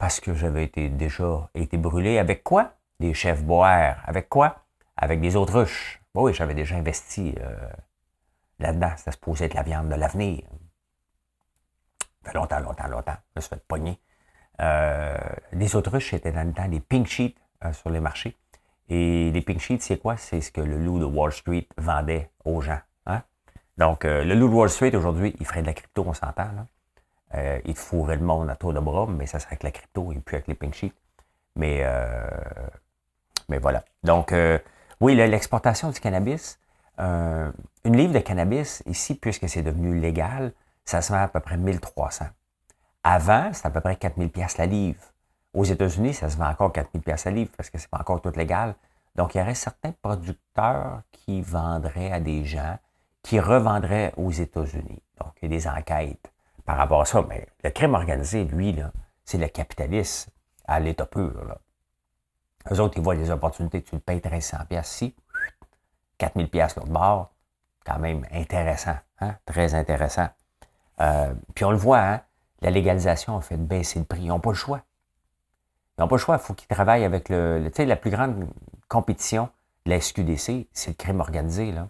Parce 0.03 0.19
que 0.19 0.33
j'avais 0.33 0.65
été 0.65 0.89
déjà 0.89 1.49
été 1.55 1.77
brûlé 1.77 2.17
avec 2.17 2.43
quoi? 2.43 2.73
Des 2.99 3.13
chefs 3.13 3.41
boires. 3.41 4.03
Avec 4.03 4.27
quoi? 4.27 4.65
Avec 4.97 5.21
des 5.21 5.37
autruches. 5.37 6.01
Oui, 6.13 6.33
j'avais 6.33 6.55
déjà 6.55 6.75
investi 6.75 7.33
euh, 7.39 7.69
là-dedans. 8.59 8.91
Ça 8.97 9.13
se 9.13 9.17
posait 9.17 9.45
être 9.45 9.53
la 9.53 9.63
viande 9.63 9.87
de 9.87 9.95
l'avenir. 9.95 10.43
Ça 12.21 12.31
fait 12.31 12.37
longtemps, 12.37 12.59
longtemps, 12.59 12.87
longtemps. 12.89 13.15
Je 13.29 13.37
me 13.37 13.41
suis 13.41 13.49
fait 13.51 13.65
pogner. 13.65 13.97
Euh, 14.59 15.17
les 15.53 15.73
autruches, 15.73 16.09
c'était 16.09 16.33
dans 16.33 16.45
le 16.45 16.51
temps 16.51 16.67
des 16.67 16.81
pink 16.81 17.07
sheets 17.07 17.37
euh, 17.63 17.71
sur 17.71 17.89
les 17.89 18.01
marchés. 18.01 18.35
Et 18.89 19.31
les 19.31 19.41
pink 19.41 19.61
sheets, 19.61 19.79
c'est 19.79 19.99
quoi? 19.99 20.17
C'est 20.17 20.41
ce 20.41 20.51
que 20.51 20.59
le 20.59 20.77
loup 20.79 20.99
de 20.99 21.05
Wall 21.05 21.31
Street 21.31 21.69
vendait 21.77 22.29
aux 22.43 22.59
gens. 22.59 22.81
Donc, 23.77 24.03
euh, 24.03 24.25
le 24.25 24.35
loup 24.35 24.49
de 24.49 24.53
Wall 24.53 24.69
Street, 24.69 24.93
aujourd'hui, 24.97 25.33
il 25.39 25.45
ferait 25.45 25.61
de 25.61 25.67
la 25.67 25.73
crypto, 25.73 26.03
on 26.05 26.13
s'entend. 26.13 26.49
Euh, 27.35 27.59
il 27.65 27.75
fourrait 27.75 28.17
le 28.17 28.23
monde 28.23 28.49
à 28.49 28.55
tour 28.55 28.73
de 28.73 28.79
bras, 28.79 29.07
mais 29.07 29.25
ça 29.25 29.39
serait 29.39 29.53
avec 29.53 29.63
la 29.63 29.71
crypto 29.71 30.11
et 30.11 30.19
puis 30.19 30.35
avec 30.35 30.47
les 30.47 30.55
pink 30.55 30.73
sheets. 30.73 30.93
Mais, 31.55 31.81
euh, 31.83 32.27
mais 33.49 33.57
voilà. 33.57 33.83
Donc, 34.03 34.31
euh, 34.31 34.59
oui, 34.99 35.15
l'exportation 35.15 35.89
du 35.89 35.99
cannabis. 35.99 36.59
une 36.99 37.97
livre 37.97 38.13
de 38.13 38.19
cannabis, 38.19 38.83
ici, 38.85 39.15
puisque 39.15 39.49
c'est 39.49 39.63
devenu 39.63 39.99
légal, 39.99 40.53
ça 40.85 41.01
se 41.01 41.11
vend 41.11 41.21
à 41.23 41.27
peu 41.27 41.39
près 41.39 41.57
1300. 41.57 42.25
Avant, 43.03 43.51
c'était 43.51 43.67
à 43.67 43.71
peu 43.71 43.81
près 43.81 43.95
4000 43.95 44.29
pièces 44.29 44.57
la 44.57 44.65
livre. 44.65 45.01
Aux 45.53 45.63
États-Unis, 45.63 46.13
ça 46.13 46.29
se 46.29 46.37
vend 46.37 46.47
encore 46.47 46.71
4000 46.71 47.01
pièces 47.03 47.25
la 47.25 47.31
livre 47.31 47.51
parce 47.57 47.69
que 47.69 47.77
c'est 47.77 47.89
pas 47.89 47.99
encore 47.99 48.21
tout 48.21 48.31
légal. 48.35 48.75
Donc, 49.15 49.35
il 49.35 49.39
y 49.39 49.41
aurait 49.41 49.55
certains 49.55 49.91
producteurs 50.01 51.01
qui 51.11 51.41
vendraient 51.41 52.11
à 52.11 52.19
des 52.19 52.45
gens 52.45 52.77
qui 53.21 53.39
revendrait 53.39 54.13
aux 54.17 54.31
États-Unis. 54.31 55.01
Donc, 55.19 55.33
il 55.41 55.51
y 55.51 55.53
a 55.53 55.57
des 55.57 55.67
enquêtes 55.67 56.32
par 56.65 56.77
rapport 56.77 57.01
à 57.01 57.05
ça. 57.05 57.23
Mais 57.27 57.47
le 57.63 57.69
crime 57.69 57.93
organisé, 57.93 58.45
lui, 58.45 58.75
c'est 59.25 59.37
le 59.37 59.47
capitalisme 59.47 60.31
à 60.65 60.79
l'état 60.79 61.05
pur. 61.05 61.43
Là. 61.45 61.57
Eux 62.71 62.79
autres, 62.79 62.97
ils 62.97 63.03
voient 63.03 63.15
des 63.15 63.31
opportunités. 63.31 63.81
Tu 63.81 63.95
le 63.95 64.01
payes 64.01 64.21
1300 64.23 64.57
pièces 64.69 64.95
ici, 64.95 65.15
4000 66.17 66.49
pièces 66.49 66.75
l'autre 66.75 66.89
bord. 66.91 67.31
Quand 67.85 67.99
même 67.99 68.25
intéressant, 68.31 68.95
hein? 69.19 69.35
très 69.45 69.75
intéressant. 69.75 70.29
Euh, 71.01 71.33
puis 71.53 71.65
on 71.65 71.71
le 71.71 71.77
voit, 71.77 71.99
hein? 71.99 72.21
la 72.61 72.69
légalisation 72.69 73.37
a 73.37 73.41
fait 73.41 73.57
baisser 73.57 73.99
le 73.99 74.05
prix. 74.05 74.21
Ils 74.21 74.27
n'ont 74.27 74.39
pas 74.39 74.51
le 74.51 74.55
choix. 74.55 74.83
Ils 75.97 76.01
n'ont 76.01 76.07
pas 76.07 76.15
le 76.15 76.21
choix. 76.21 76.35
Il 76.35 76.41
faut 76.41 76.53
qu'ils 76.53 76.69
travaillent 76.69 77.03
avec 77.03 77.27
le, 77.27 77.59
le 77.59 77.69
tu 77.69 77.77
sais, 77.77 77.85
la 77.85 77.97
plus 77.97 78.09
grande 78.09 78.47
compétition 78.87 79.49
de 79.85 79.91
la 79.91 79.99
SQDC, 79.99 80.69
c'est 80.71 80.91
le 80.91 80.95
crime 80.95 81.19
organisé. 81.19 81.73
Là. 81.73 81.89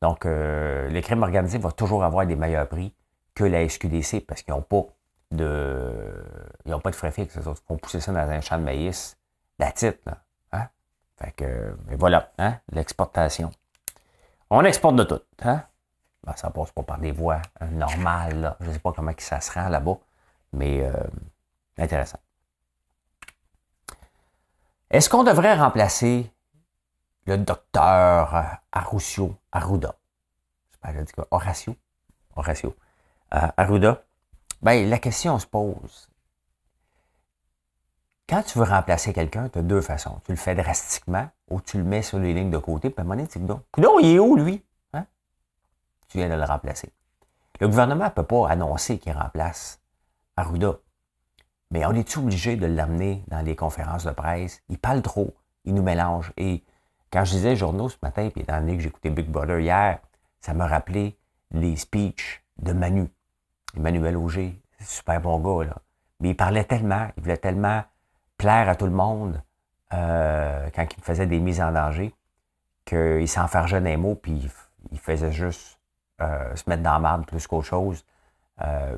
Donc, 0.00 0.24
euh, 0.24 0.88
le 0.88 1.00
crime 1.02 1.22
organisé 1.22 1.58
va 1.58 1.70
toujours 1.70 2.02
avoir 2.02 2.26
des 2.26 2.36
meilleurs 2.36 2.66
prix 2.66 2.94
que 3.40 3.44
la 3.44 3.66
SQDC 3.68 4.26
parce 4.26 4.42
qu'ils 4.42 4.54
n'ont 4.54 4.62
pas 4.62 4.84
de. 5.30 6.24
Ils 6.64 6.70
n'ont 6.70 6.80
pas 6.80 6.90
de 6.90 6.96
frais 6.96 7.12
fixes. 7.12 7.34
Ils 7.36 7.42
vont 7.42 7.76
pousser 7.78 8.00
ça 8.00 8.12
dans 8.12 8.18
un 8.18 8.40
champ 8.40 8.58
de 8.58 8.64
maïs. 8.64 9.16
La 9.58 9.72
titre, 9.72 9.98
là. 10.06 10.22
Hein? 10.52 10.68
Fait 11.16 11.32
que, 11.32 11.76
mais 11.86 11.96
voilà, 11.96 12.32
hein? 12.38 12.58
l'exportation. 12.72 13.50
On 14.50 14.64
exporte 14.64 14.96
de 14.96 15.04
tout. 15.04 15.20
Hein? 15.42 15.62
Ben, 16.24 16.34
ça 16.36 16.50
passe 16.50 16.72
pas 16.72 16.82
par 16.82 16.98
des 16.98 17.12
voies 17.12 17.40
euh, 17.62 17.66
normales. 17.68 18.40
Là. 18.40 18.56
Je 18.60 18.68
ne 18.68 18.72
sais 18.74 18.78
pas 18.78 18.92
comment 18.92 19.12
ça 19.18 19.40
se 19.40 19.52
rend 19.52 19.68
là-bas, 19.68 19.98
mais 20.52 20.82
euh, 20.82 20.92
intéressant. 21.78 22.18
Est-ce 24.90 25.08
qu'on 25.08 25.22
devrait 25.22 25.54
remplacer 25.54 26.30
le 27.26 27.38
docteur 27.38 28.58
Arusio, 28.72 29.36
Arruda? 29.52 29.94
J'espère 30.70 30.92
que 30.92 30.98
je 30.98 31.04
dis 31.04 31.12
quoi? 31.12 31.28
Horacio? 31.30 31.76
Horacio. 32.34 32.74
Arruda 33.30 34.02
Ben, 34.62 34.88
la 34.88 34.98
question 34.98 35.38
se 35.38 35.46
pose. 35.46 36.08
Quand 38.28 38.42
tu 38.42 38.58
veux 38.58 38.64
remplacer 38.64 39.12
quelqu'un, 39.12 39.48
tu 39.48 39.58
as 39.58 39.62
deux 39.62 39.80
façons. 39.80 40.20
Tu 40.24 40.32
le 40.32 40.36
fais 40.36 40.54
drastiquement 40.54 41.28
ou 41.48 41.60
tu 41.60 41.78
le 41.78 41.84
mets 41.84 42.02
sur 42.02 42.18
les 42.18 42.32
lignes 42.32 42.50
de 42.50 42.58
côté, 42.58 42.90
puis 42.90 43.00
à 43.00 43.02
un 43.02 43.04
moment 43.04 43.20
donné, 43.20 43.62
non, 43.78 43.98
il 43.98 44.14
est 44.14 44.18
où, 44.18 44.36
lui? 44.36 44.64
Hein? 44.92 45.04
Tu 46.08 46.18
viens 46.18 46.28
de 46.28 46.34
le 46.34 46.44
remplacer. 46.44 46.92
Le 47.60 47.68
gouvernement 47.68 48.04
ne 48.04 48.10
peut 48.10 48.22
pas 48.22 48.48
annoncer 48.48 48.98
qu'il 48.98 49.12
remplace 49.12 49.80
Arruda. 50.36 50.76
Mais 51.70 51.84
on 51.86 51.92
est 51.92 52.16
obligé 52.16 52.56
de 52.56 52.66
l'amener 52.66 53.24
dans 53.28 53.42
les 53.42 53.54
conférences 53.56 54.04
de 54.04 54.10
presse? 54.12 54.62
Il 54.68 54.78
parle 54.78 55.02
trop, 55.02 55.34
il 55.64 55.74
nous 55.74 55.82
mélange. 55.82 56.32
Et 56.36 56.64
quand 57.12 57.24
je 57.24 57.32
disais 57.32 57.56
journaux 57.56 57.88
ce 57.88 57.98
matin, 58.02 58.28
puis 58.30 58.42
étant 58.42 58.60
donné 58.60 58.76
que 58.76 58.82
j'écoutais 58.82 59.10
Big 59.10 59.28
Brother 59.28 59.60
hier, 59.60 59.98
ça 60.40 60.54
m'a 60.54 60.66
rappelé 60.66 61.18
les 61.50 61.76
speeches 61.76 62.44
de 62.58 62.72
Manu. 62.72 63.08
Emmanuel 63.76 64.16
Auger, 64.16 64.60
super 64.80 65.20
bon 65.20 65.38
gars. 65.38 65.74
Mais 66.20 66.30
il 66.30 66.36
parlait 66.36 66.64
tellement, 66.64 67.08
il 67.16 67.22
voulait 67.22 67.36
tellement 67.36 67.82
plaire 68.36 68.68
à 68.68 68.76
tout 68.76 68.86
le 68.86 68.92
monde 68.92 69.42
euh, 69.92 70.68
quand 70.74 70.86
il 70.96 71.02
faisait 71.02 71.26
des 71.26 71.40
mises 71.40 71.60
en 71.60 71.72
danger 71.72 72.14
qu'il 72.84 73.28
s'enfargeait 73.28 73.80
des 73.80 73.96
mots, 73.96 74.14
puis 74.14 74.50
il, 74.90 74.98
faisait 74.98 75.32
juste 75.32 75.78
euh, 76.20 76.54
se 76.56 76.68
mettre 76.68 76.82
dans 76.82 76.94
la 76.94 76.98
marde 76.98 77.26
plus 77.26 77.46
qu'autre 77.46 77.66
chose. 77.66 78.04
Euh, 78.62 78.96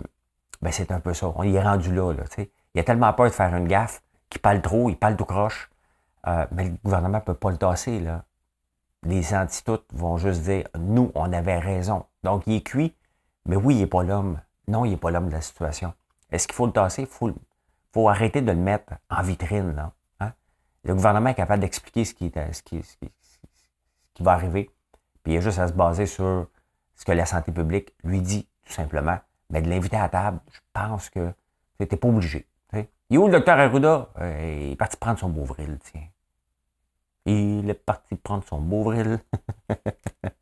ben 0.60 0.70
c'est 0.72 0.92
un 0.92 1.00
peu 1.00 1.12
ça. 1.12 1.32
On 1.34 1.42
y 1.42 1.56
est 1.56 1.62
rendu 1.62 1.94
là, 1.94 2.12
là 2.12 2.24
Il 2.74 2.80
a 2.80 2.84
tellement 2.84 3.12
peur 3.12 3.26
de 3.26 3.32
faire 3.32 3.54
une 3.54 3.66
gaffe 3.66 4.02
qu'il 4.30 4.40
parle 4.40 4.62
trop, 4.62 4.88
il 4.88 4.96
parle 4.96 5.16
tout 5.16 5.24
croche. 5.24 5.70
mais 6.52 6.64
le 6.64 6.76
gouvernement 6.84 7.18
ne 7.18 7.22
peut 7.22 7.34
pas 7.34 7.50
le 7.50 7.58
tasser. 7.58 8.02
Les 9.02 9.34
antidoutes 9.34 9.86
vont 9.92 10.16
juste 10.16 10.42
dire 10.42 10.68
Nous, 10.78 11.10
on 11.14 11.32
avait 11.32 11.58
raison. 11.58 12.06
Donc, 12.22 12.44
il 12.46 12.54
est 12.54 12.62
cuit, 12.62 12.94
mais 13.46 13.56
oui, 13.56 13.74
il 13.74 13.80
n'est 13.80 13.86
pas 13.86 14.04
l'homme. 14.04 14.38
Non, 14.68 14.84
il 14.84 14.90
n'est 14.90 14.96
pas 14.96 15.10
l'homme 15.10 15.28
de 15.28 15.32
la 15.32 15.40
situation. 15.40 15.92
Est-ce 16.30 16.46
qu'il 16.46 16.54
faut 16.54 16.66
le 16.66 16.72
tasser? 16.72 17.02
Il 17.02 17.34
faut, 17.92 18.08
arrêter 18.08 18.40
de 18.40 18.50
le 18.50 18.58
mettre 18.58 18.94
en 19.10 19.22
vitrine. 19.22 19.74
Là, 19.74 19.92
hein? 20.20 20.32
Le 20.84 20.94
gouvernement 20.94 21.30
est 21.30 21.34
capable 21.34 21.60
d'expliquer 21.60 22.04
ce 22.04 22.14
qui, 22.14 22.32
va 24.20 24.32
arriver. 24.32 24.70
Puis 25.22 25.34
il 25.34 25.36
a 25.38 25.40
juste 25.40 25.58
à 25.58 25.68
se 25.68 25.72
baser 25.72 26.06
sur 26.06 26.46
ce 26.94 27.04
que 27.04 27.12
la 27.12 27.26
santé 27.26 27.52
publique 27.52 27.92
lui 28.04 28.20
dit, 28.20 28.48
tout 28.64 28.72
simplement. 28.72 29.18
Mais 29.50 29.60
de 29.60 29.68
l'inviter 29.68 29.96
à 29.96 30.08
table, 30.08 30.40
je 30.50 30.60
pense 30.72 31.10
que 31.10 31.32
tu 31.78 31.86
n'es 31.90 31.96
pas 31.96 32.08
obligé. 32.08 32.46
Il 33.12 33.16
est 33.16 33.18
où 33.18 33.26
le 33.26 33.32
docteur 33.32 33.58
Arruda? 33.58 34.08
Euh, 34.20 34.68
il 34.68 34.72
est 34.72 34.76
parti 34.76 34.96
prendre 34.96 35.18
son 35.18 35.28
Beauvril, 35.28 35.78
tiens. 35.82 36.08
Il 37.26 37.68
est 37.68 37.74
parti 37.74 38.14
prendre 38.14 38.42
son 38.42 38.58
Beauvril. 38.58 39.20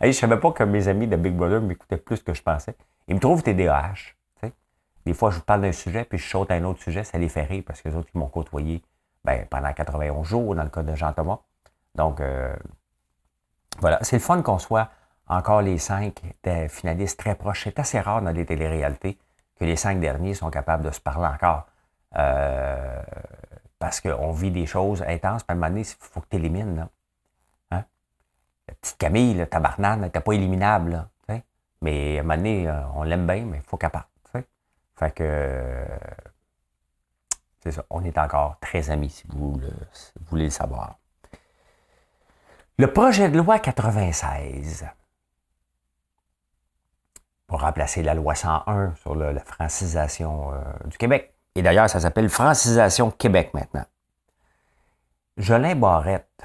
Je 0.00 0.06
je 0.06 0.12
savais 0.12 0.38
pas 0.38 0.52
que 0.52 0.62
mes 0.62 0.88
amis 0.88 1.06
de 1.06 1.16
Big 1.16 1.34
Brother 1.34 1.60
m'écoutaient 1.60 1.96
plus 1.96 2.22
que 2.22 2.34
je 2.34 2.42
pensais. 2.42 2.76
Ils 3.08 3.14
me 3.14 3.20
trouvent 3.20 3.42
TDAH. 3.42 4.14
Des 5.06 5.14
fois, 5.14 5.30
je 5.30 5.36
vous 5.36 5.44
parle 5.44 5.60
d'un 5.60 5.72
sujet, 5.72 6.04
puis 6.04 6.18
je 6.18 6.28
saute 6.28 6.50
à 6.50 6.54
un 6.54 6.64
autre 6.64 6.82
sujet, 6.82 7.04
ça 7.04 7.16
les 7.16 7.28
fait 7.28 7.44
rire 7.44 7.62
parce 7.64 7.80
que 7.80 7.88
les 7.88 7.94
autres, 7.94 8.08
ils 8.12 8.18
m'ont 8.18 8.26
côtoyé 8.26 8.82
ben, 9.24 9.46
pendant 9.48 9.72
91 9.72 10.26
jours, 10.26 10.56
dans 10.56 10.64
le 10.64 10.68
cas 10.68 10.82
de 10.82 10.94
Jean-Thomas. 10.96 11.38
Donc, 11.94 12.20
euh, 12.20 12.54
voilà. 13.78 13.98
C'est 14.02 14.16
le 14.16 14.20
fun 14.20 14.42
qu'on 14.42 14.58
soit 14.58 14.90
encore 15.28 15.62
les 15.62 15.78
cinq 15.78 16.20
finalistes 16.68 17.20
très 17.20 17.36
proches. 17.36 17.64
C'est 17.64 17.78
assez 17.78 18.00
rare 18.00 18.20
dans 18.20 18.32
les 18.32 18.44
téléréalités 18.44 19.16
que 19.58 19.64
les 19.64 19.76
cinq 19.76 20.00
derniers 20.00 20.34
sont 20.34 20.50
capables 20.50 20.84
de 20.84 20.90
se 20.90 21.00
parler 21.00 21.26
encore. 21.26 21.66
Euh, 22.16 23.02
parce 23.78 24.00
qu'on 24.00 24.32
vit 24.32 24.50
des 24.50 24.66
choses 24.66 25.02
intenses, 25.02 25.44
puis 25.44 25.52
à 25.52 25.52
un 25.52 25.56
moment 25.56 25.68
donné, 25.68 25.82
il 25.82 25.94
faut 26.00 26.20
que 26.20 26.28
tu 26.30 26.36
élimines. 26.36 26.88
La 28.68 28.74
petite 28.74 28.98
Camille, 28.98 29.34
le 29.34 29.46
tabarnane, 29.46 30.00
n'était 30.00 30.20
pas 30.20 30.32
éliminable. 30.32 31.08
mais 31.82 32.18
à 32.18 32.20
un 32.20 32.22
moment 32.22 32.36
donné, 32.36 32.68
euh, 32.68 32.82
on 32.94 33.02
l'aime 33.02 33.26
bien, 33.26 33.44
mais 33.44 33.58
il 33.58 33.62
faut 33.62 33.76
qu'elle 33.76 33.90
parte. 33.90 34.08
Fait 34.98 35.10
que 35.10 35.86
c'est 37.60 37.72
ça. 37.72 37.84
On 37.90 38.02
est 38.04 38.16
encore 38.16 38.58
très 38.60 38.90
amis 38.90 39.10
si 39.10 39.24
vous, 39.28 39.60
voulez 40.30 40.44
le 40.44 40.50
savoir. 40.50 40.98
Le 42.78 42.92
projet 42.92 43.28
de 43.28 43.36
loi 43.36 43.58
96 43.58 44.86
pour 47.46 47.60
remplacer 47.60 48.02
la 48.02 48.14
loi 48.14 48.34
101 48.34 48.94
sur 48.96 49.14
la 49.14 49.38
francisation 49.40 50.52
euh, 50.52 50.62
du 50.86 50.96
Québec. 50.96 51.34
Et 51.54 51.62
d'ailleurs, 51.62 51.88
ça 51.88 52.00
s'appelle 52.00 52.28
Francisation 52.28 53.10
Québec 53.10 53.52
maintenant. 53.54 53.84
Jolin 55.36 55.74
Barrette, 55.74 56.42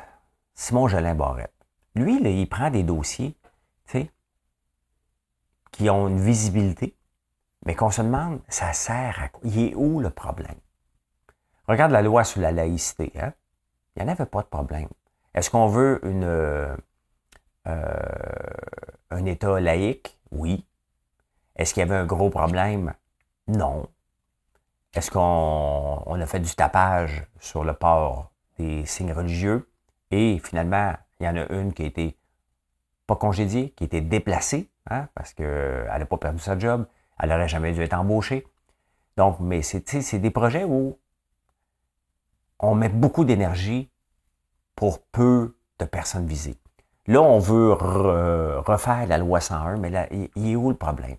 Simon 0.53 0.87
Jolin 0.87 1.15
Barrette, 1.15 1.53
lui, 1.95 2.17
il 2.23 2.49
prend 2.49 2.69
des 2.69 2.83
dossiers, 2.83 3.35
qui 5.71 5.89
ont 5.89 6.09
une 6.09 6.19
visibilité, 6.19 6.95
mais 7.65 7.75
qu'on 7.75 7.91
se 7.91 8.01
demande, 8.01 8.41
ça 8.49 8.73
sert 8.73 9.21
à 9.21 9.29
quoi? 9.29 9.41
Il 9.45 9.59
est 9.59 9.73
où 9.73 10.01
le 10.01 10.09
problème? 10.09 10.59
Regarde 11.67 11.93
la 11.93 12.01
loi 12.01 12.23
sur 12.23 12.41
la 12.41 12.51
laïcité, 12.51 13.11
hein? 13.17 13.33
Il 13.95 14.03
n'y 14.03 14.09
en 14.09 14.11
avait 14.11 14.25
pas 14.25 14.41
de 14.41 14.47
problème. 14.47 14.89
Est-ce 15.33 15.49
qu'on 15.49 15.67
veut 15.67 15.99
une, 16.03 16.25
euh, 16.25 16.75
un 17.67 19.25
État 19.25 19.59
laïque? 19.59 20.19
Oui. 20.31 20.65
Est-ce 21.55 21.73
qu'il 21.73 21.81
y 21.81 21.83
avait 21.83 21.95
un 21.95 22.05
gros 22.05 22.29
problème? 22.29 22.93
Non. 23.47 23.87
Est-ce 24.93 25.09
qu'on 25.09 26.03
on 26.05 26.19
a 26.19 26.25
fait 26.25 26.41
du 26.41 26.53
tapage 26.53 27.25
sur 27.39 27.63
le 27.63 27.73
port 27.73 28.31
des 28.57 28.85
signes 28.85 29.13
religieux? 29.13 29.69
Et 30.11 30.39
finalement, 30.39 30.93
il 31.21 31.25
y 31.25 31.29
en 31.29 31.35
a 31.35 31.51
une 31.53 31.73
qui 31.73 31.83
a 31.83 31.85
été 31.85 32.17
pas 33.07 33.15
congédiée, 33.15 33.71
qui 33.71 33.83
a 33.83 33.85
été 33.85 34.01
déplacée, 34.01 34.69
hein, 34.89 35.07
parce 35.15 35.33
qu'elle 35.33 35.87
n'a 35.87 36.05
pas 36.05 36.17
perdu 36.17 36.39
sa 36.39 36.57
job. 36.57 36.85
Elle 37.19 37.29
n'aurait 37.29 37.47
jamais 37.47 37.71
dû 37.71 37.81
être 37.81 37.93
embauchée. 37.93 38.47
Donc, 39.17 39.39
mais 39.39 39.61
c'est 39.61 40.19
des 40.19 40.31
projets 40.31 40.63
où 40.63 40.97
on 42.59 42.75
met 42.75 42.89
beaucoup 42.89 43.25
d'énergie 43.25 43.91
pour 44.75 45.03
peu 45.03 45.55
de 45.79 45.85
personnes 45.85 46.25
visées. 46.25 46.57
Là, 47.07 47.21
on 47.21 47.39
veut 47.39 47.73
refaire 47.73 49.05
la 49.07 49.17
loi 49.17 49.41
101, 49.41 49.77
mais 49.77 49.89
là, 49.89 50.07
il 50.11 50.47
est 50.47 50.55
où 50.55 50.69
le 50.69 50.77
problème? 50.77 51.17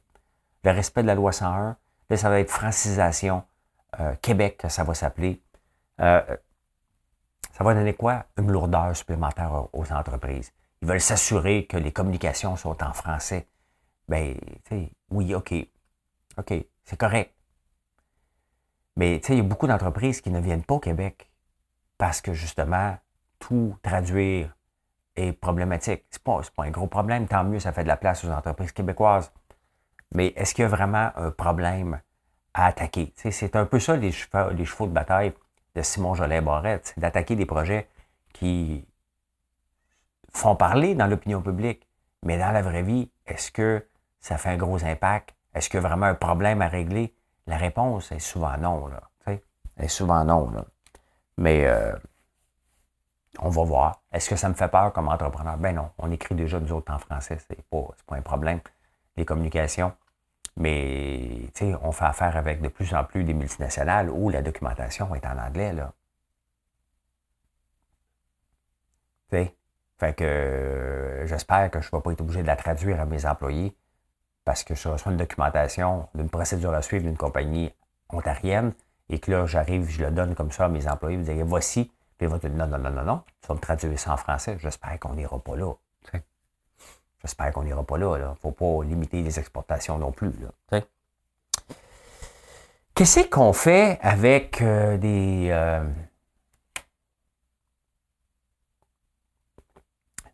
Le 0.65 0.71
respect 0.71 1.03
de 1.03 1.09
la 1.09 1.15
loi 1.15 1.33
101, 1.33 1.77
là, 2.11 2.17
ça 2.17 2.31
va 2.31 2.41
être 2.41 2.51
francisation 2.51 3.43
euh, 4.01 4.15
Québec, 4.23 4.63
ça 4.69 4.85
va 4.85 4.95
s'appeler. 4.95 5.43
Euh, 6.01 6.23
ça 7.53 7.65
va 7.65 7.75
donner 7.75 7.95
quoi? 7.95 8.25
Une 8.39 8.51
lourdeur 8.51 8.97
supplémentaire 8.97 9.69
aux 9.73 9.93
entreprises. 9.93 10.53
Ils 10.81 10.89
veulent 10.89 11.01
s'assurer 11.01 11.67
que 11.67 11.77
les 11.77 11.93
communications 11.93 12.57
sont 12.57 12.83
en 12.83 12.93
français. 12.93 13.47
Ben, 14.09 14.37
tu 14.65 14.69
sais, 14.69 14.93
oui, 15.11 15.35
OK. 15.35 15.55
OK, 16.39 16.55
c'est 16.85 16.97
correct. 16.97 17.35
Mais, 18.97 19.21
tu 19.21 19.29
sais, 19.29 19.35
il 19.35 19.39
y 19.39 19.41
a 19.41 19.45
beaucoup 19.45 19.67
d'entreprises 19.67 20.21
qui 20.21 20.31
ne 20.31 20.41
viennent 20.41 20.65
pas 20.65 20.75
au 20.75 20.81
Québec 20.81 21.31
parce 21.99 22.21
que, 22.21 22.33
justement, 22.33 22.97
tout 23.39 23.77
traduire 23.83 24.55
est 25.15 25.33
problématique. 25.33 26.05
C'est 26.11 26.23
pas, 26.23 26.41
pas 26.57 26.65
un 26.65 26.71
gros 26.71 26.87
problème, 26.87 27.29
tant 27.29 27.45
mieux, 27.45 27.61
ça 27.61 27.73
fait 27.73 27.85
de 27.85 27.89
la 27.89 27.97
place 27.97 28.25
aux 28.25 28.31
entreprises 28.31 28.73
québécoises. 28.73 29.31
Mais 30.15 30.29
est-ce 30.37 30.55
qu'il 30.55 30.63
y 30.63 30.67
a 30.67 30.69
vraiment 30.69 31.11
un 31.17 31.31
problème 31.31 32.01
à 32.55 32.67
attaquer? 32.67 33.13
c'est 33.17 33.57
un 33.57 33.67
peu 33.67 33.79
ça 33.79 33.97
les 33.97 34.13
chevaux, 34.13 34.51
les 34.51 34.65
chevaux 34.65 34.87
de 34.87 34.93
bataille 34.93 35.33
de 35.75 35.83
Simon 35.83 36.15
Jolin 36.15 36.43
Barrette, 36.43 36.95
d'attaquer 36.97 37.37
des 37.37 37.47
projets 37.47 37.89
qui 38.33 38.85
font 40.33 40.57
parler 40.57 40.95
dans 40.95 41.07
l'opinion 41.07 41.43
publique. 41.43 41.89
Mais 42.25 42.39
dans 42.39 42.53
la 42.53 42.63
vraie 42.63 42.83
vie, 42.83 43.11
est-ce 43.27 43.51
que 43.51 43.87
ça 44.21 44.39
fait 44.39 44.51
un 44.51 44.57
gros 44.57 44.85
impact? 44.85 45.35
Est-ce 45.55 45.69
qu'il 45.69 45.81
y 45.81 45.85
a 45.85 45.89
vraiment 45.89 46.07
un 46.07 46.15
problème 46.15 46.63
à 46.63 46.69
régler? 46.69 47.15
La 47.47 47.57
réponse 47.57 48.13
est 48.13 48.21
souvent 48.21 48.57
non. 48.59 48.87
Là, 48.87 49.01
est 49.79 49.89
souvent 49.89 50.25
non. 50.25 50.51
Là. 50.51 50.65
Mais 51.37 51.67
euh, 51.67 51.93
on 53.39 53.49
va 53.49 53.65
voir. 53.65 54.03
Est-ce 54.13 54.31
que 54.31 54.37
ça 54.37 54.49
me 54.49 54.55
fait 54.55 54.69
peur 54.69 54.93
comme 54.93 55.09
entrepreneur? 55.09 55.57
Ben 55.57 55.75
non. 55.75 55.91
On 55.99 56.11
écrit 56.11 56.35
déjà 56.35 56.61
nous 56.61 56.73
autres 56.73 56.93
en 56.93 56.99
français. 56.99 57.39
C'est 57.49 57.63
pas, 57.63 57.89
pas 58.07 58.17
un 58.17 58.23
problème. 58.23 58.61
Les 59.17 59.25
communications. 59.25 59.93
Mais 60.57 61.51
on 61.83 61.93
fait 61.93 62.05
affaire 62.05 62.37
avec 62.37 62.61
de 62.61 62.69
plus 62.69 62.95
en 62.95 63.05
plus 63.05 63.25
des 63.25 63.35
multinationales 63.35 64.11
où 64.11 64.29
la 64.29 64.43
documentation 64.43 65.15
est 65.15 65.27
en 65.27 65.39
anglais. 65.39 65.73
Là. 65.73 65.93
Fait 70.03 70.15
que 70.15 70.25
euh, 70.25 71.27
j'espère 71.27 71.71
que 71.71 71.81
je 71.81 71.87
ne 71.87 71.97
vais 71.97 72.03
pas 72.03 72.11
être 72.11 72.21
obligé 72.21 72.43
de 72.43 72.47
la 72.49 72.57
traduire 72.57 73.01
à 73.01 73.07
mes 73.07 73.25
employés 73.25 73.77
parce 74.45 74.65
que 74.65 74.75
je 74.75 74.89
reçois 74.89 75.13
une 75.13 75.19
documentation 75.19 76.09
d'une 76.17 76.29
procédure 76.29 76.75
à 76.75 76.83
suivre 76.83 77.05
d'une 77.05 77.17
compagnie 77.17 77.73
ontarienne 78.09 78.73
et 79.09 79.21
que 79.21 79.31
là, 79.31 79.47
j'arrive, 79.47 79.89
je 79.89 80.03
le 80.03 80.11
donne 80.11 80.35
comme 80.35 80.51
ça 80.51 80.65
à 80.65 80.69
mes 80.69 80.89
employés, 80.89 81.19
vous 81.19 81.23
direz 81.23 81.45
voici, 81.45 81.85
puis 82.19 82.27
ils 82.27 82.29
vont 82.29 82.39
dire 82.39 82.51
non, 82.51 82.67
non, 82.67 82.79
non, 82.79 82.91
non, 82.91 83.05
non, 83.05 83.23
tu 83.41 83.47
vas 83.47 83.55
me 83.55 83.61
traduire 83.61 83.97
ça 83.97 84.15
en 84.15 84.17
français. 84.17 84.57
J'espère 84.59 84.99
qu'on 84.99 85.15
n'ira 85.15 85.39
pas 85.39 85.55
là. 85.55 85.73
J'espère 87.23 87.53
qu'on 87.53 87.63
n'ira 87.63 87.85
pas 87.85 87.99
là. 87.99 88.17
Il 88.19 88.23
ne 88.23 88.35
faut 88.35 88.51
pas 88.51 88.85
limiter 88.85 89.23
les 89.23 89.39
exportations 89.39 89.97
non 89.97 90.11
plus. 90.11 90.33
Qu'est-ce 92.95 93.29
qu'on 93.29 93.53
fait 93.53 93.99
avec 94.03 94.61
euh, 94.61 94.99
des, 94.99 95.49
euh, 95.51 95.85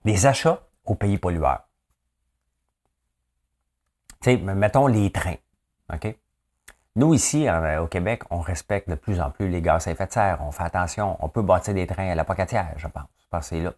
des 0.04 0.26
achats 0.26 0.66
aux 0.84 0.94
pays 0.94 1.18
pollueurs? 1.18 1.64
Mettons 4.26 4.86
les 4.88 5.10
trains. 5.12 5.36
Nous, 6.96 7.14
ici, 7.14 7.46
au 7.80 7.86
Québec, 7.86 8.24
on 8.30 8.40
respecte 8.40 8.90
de 8.90 8.96
plus 8.96 9.20
en 9.20 9.30
plus 9.30 9.48
les 9.48 9.62
gaz 9.62 9.86
à 9.86 9.92
effet 9.92 10.06
de 10.06 10.12
serre. 10.12 10.40
On 10.42 10.50
fait 10.50 10.64
attention. 10.64 11.16
On 11.20 11.28
peut 11.28 11.42
bâtir 11.42 11.72
des 11.74 11.86
trains 11.86 12.10
à 12.10 12.14
la 12.14 12.24
pocatière, 12.24 12.72
je 12.76 12.88
pense. 12.88 13.06
Je 13.20 13.26
pense 13.30 13.52
là. 13.52 13.72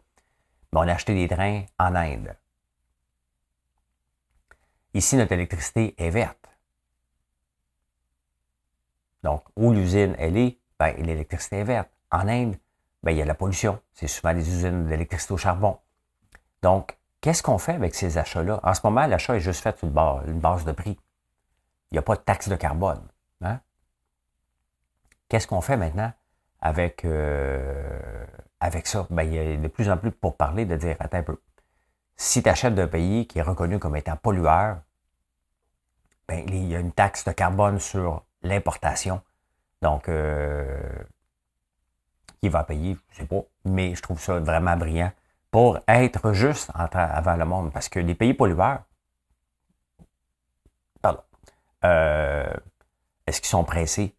Mais 0.72 0.78
on 0.78 0.88
a 0.88 0.92
acheté 0.92 1.14
des 1.14 1.28
trains 1.28 1.64
en 1.78 1.94
Inde. 1.94 2.34
Ici, 4.94 5.16
notre 5.16 5.32
électricité 5.32 5.94
est 5.98 6.10
verte. 6.10 6.48
Donc, 9.22 9.44
où 9.56 9.72
l'usine, 9.72 10.14
elle 10.18 10.36
est, 10.36 10.58
ben, 10.78 10.94
l'électricité 10.98 11.58
est 11.58 11.64
verte. 11.64 11.90
En 12.10 12.26
Inde, 12.26 12.56
ben, 13.02 13.12
il 13.12 13.18
y 13.18 13.22
a 13.22 13.24
la 13.24 13.34
pollution. 13.34 13.80
C'est 13.92 14.08
souvent 14.08 14.34
des 14.34 14.48
usines 14.48 14.86
d'électricité 14.86 15.34
au 15.34 15.36
charbon. 15.36 15.78
Donc, 16.62 16.98
qu'est-ce 17.20 17.42
qu'on 17.42 17.58
fait 17.58 17.74
avec 17.74 17.94
ces 17.94 18.18
achats-là? 18.18 18.60
En 18.62 18.74
ce 18.74 18.80
moment, 18.84 19.06
l'achat 19.06 19.36
est 19.36 19.40
juste 19.40 19.62
fait 19.62 19.78
sur 19.78 19.88
une 19.88 20.40
base 20.40 20.64
de 20.64 20.72
prix. 20.72 20.98
Il 21.90 21.94
n'y 21.94 21.98
a 21.98 22.02
pas 22.02 22.16
de 22.16 22.20
taxe 22.20 22.48
de 22.48 22.56
carbone. 22.56 23.06
Hein? 23.42 23.60
Qu'est-ce 25.28 25.46
qu'on 25.46 25.60
fait 25.60 25.76
maintenant 25.76 26.12
avec, 26.60 27.04
euh, 27.04 28.26
ça? 28.84 29.06
Ben, 29.10 29.22
il 29.22 29.34
y 29.34 29.38
a 29.38 29.56
de 29.56 29.68
plus 29.68 29.88
en 29.90 29.96
plus 29.96 30.10
pour 30.10 30.36
parler 30.36 30.64
de 30.66 30.76
dire, 30.76 30.96
attends 30.98 31.18
un 31.18 31.22
peu, 31.22 31.40
si 32.20 32.42
tu 32.42 32.50
achètes 32.50 32.74
d'un 32.74 32.86
pays 32.86 33.26
qui 33.26 33.38
est 33.38 33.42
reconnu 33.42 33.78
comme 33.78 33.96
étant 33.96 34.14
pollueur, 34.14 34.82
ben, 36.28 36.44
il 36.48 36.66
y 36.66 36.76
a 36.76 36.78
une 36.78 36.92
taxe 36.92 37.24
de 37.24 37.32
carbone 37.32 37.80
sur 37.80 38.24
l'importation. 38.42 39.22
Donc, 39.80 40.06
euh, 40.10 40.78
qui 42.42 42.50
va 42.50 42.62
payer, 42.64 42.98
je 43.08 43.14
ne 43.14 43.20
sais 43.20 43.26
pas, 43.26 43.40
mais 43.64 43.94
je 43.94 44.02
trouve 44.02 44.20
ça 44.20 44.38
vraiment 44.38 44.76
brillant 44.76 45.10
pour 45.50 45.78
être 45.88 46.34
juste 46.34 46.70
avant 46.74 47.36
le 47.36 47.44
monde. 47.46 47.72
Parce 47.72 47.88
que 47.88 47.98
les 47.98 48.14
pays 48.14 48.34
pollueurs, 48.34 48.82
pardon, 51.00 51.22
euh, 51.84 52.52
est-ce 53.26 53.40
qu'ils 53.40 53.48
sont 53.48 53.64
pressés 53.64 54.14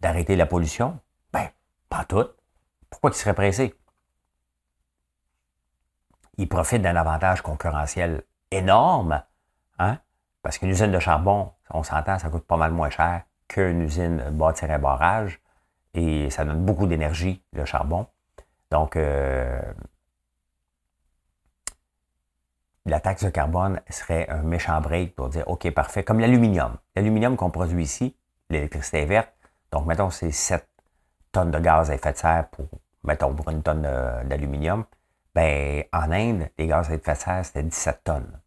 d'arrêter 0.00 0.34
la 0.34 0.46
pollution? 0.46 0.98
Ben, 1.32 1.48
pas 1.88 2.04
toutes. 2.04 2.34
Pourquoi 2.90 3.10
ils 3.10 3.14
seraient 3.14 3.34
pressés? 3.34 3.72
Ils 6.38 6.48
profitent 6.48 6.82
d'un 6.82 6.96
avantage 6.96 7.42
concurrentiel 7.42 8.22
énorme, 8.50 9.22
hein? 9.78 9.98
Parce 10.42 10.58
qu'une 10.58 10.68
usine 10.68 10.92
de 10.92 10.98
charbon, 10.98 11.52
on 11.70 11.82
s'entend, 11.82 12.18
ça 12.18 12.28
coûte 12.28 12.46
pas 12.46 12.56
mal 12.56 12.70
moins 12.70 12.90
cher 12.90 13.22
qu'une 13.48 13.82
usine 13.82 14.22
bâtir 14.30 14.70
un 14.70 14.78
barrage 14.78 15.40
et 15.94 16.30
ça 16.30 16.44
donne 16.44 16.64
beaucoup 16.64 16.86
d'énergie, 16.86 17.42
le 17.52 17.64
charbon. 17.64 18.06
Donc, 18.70 18.96
euh, 18.96 19.60
la 22.84 23.00
taxe 23.00 23.24
de 23.24 23.30
carbone 23.30 23.80
serait 23.90 24.28
un 24.28 24.42
méchant 24.42 24.80
break 24.80 25.16
pour 25.16 25.28
dire, 25.28 25.44
OK, 25.48 25.68
parfait, 25.72 26.04
comme 26.04 26.20
l'aluminium. 26.20 26.76
L'aluminium 26.94 27.36
qu'on 27.36 27.50
produit 27.50 27.82
ici, 27.82 28.16
l'électricité 28.50 29.02
est 29.02 29.06
verte, 29.06 29.32
donc 29.72 29.86
mettons 29.86 30.10
c'est 30.10 30.30
7 30.30 30.68
tonnes 31.32 31.50
de 31.50 31.58
gaz 31.58 31.90
à 31.90 31.94
effet 31.94 32.12
de 32.12 32.18
serre 32.18 32.48
pour, 32.50 32.66
mettons, 33.02 33.34
pour 33.34 33.50
une 33.50 33.62
tonne 33.62 33.82
d'aluminium. 34.24 34.84
Ben, 35.36 35.84
en 35.92 36.10
Inde, 36.12 36.48
les 36.56 36.66
gaz 36.66 36.90
à 36.90 36.94
effet 36.94 37.12
de 37.12 37.18
serre, 37.18 37.44
c'était 37.44 37.62
17 37.62 38.04
tonnes. 38.04 38.40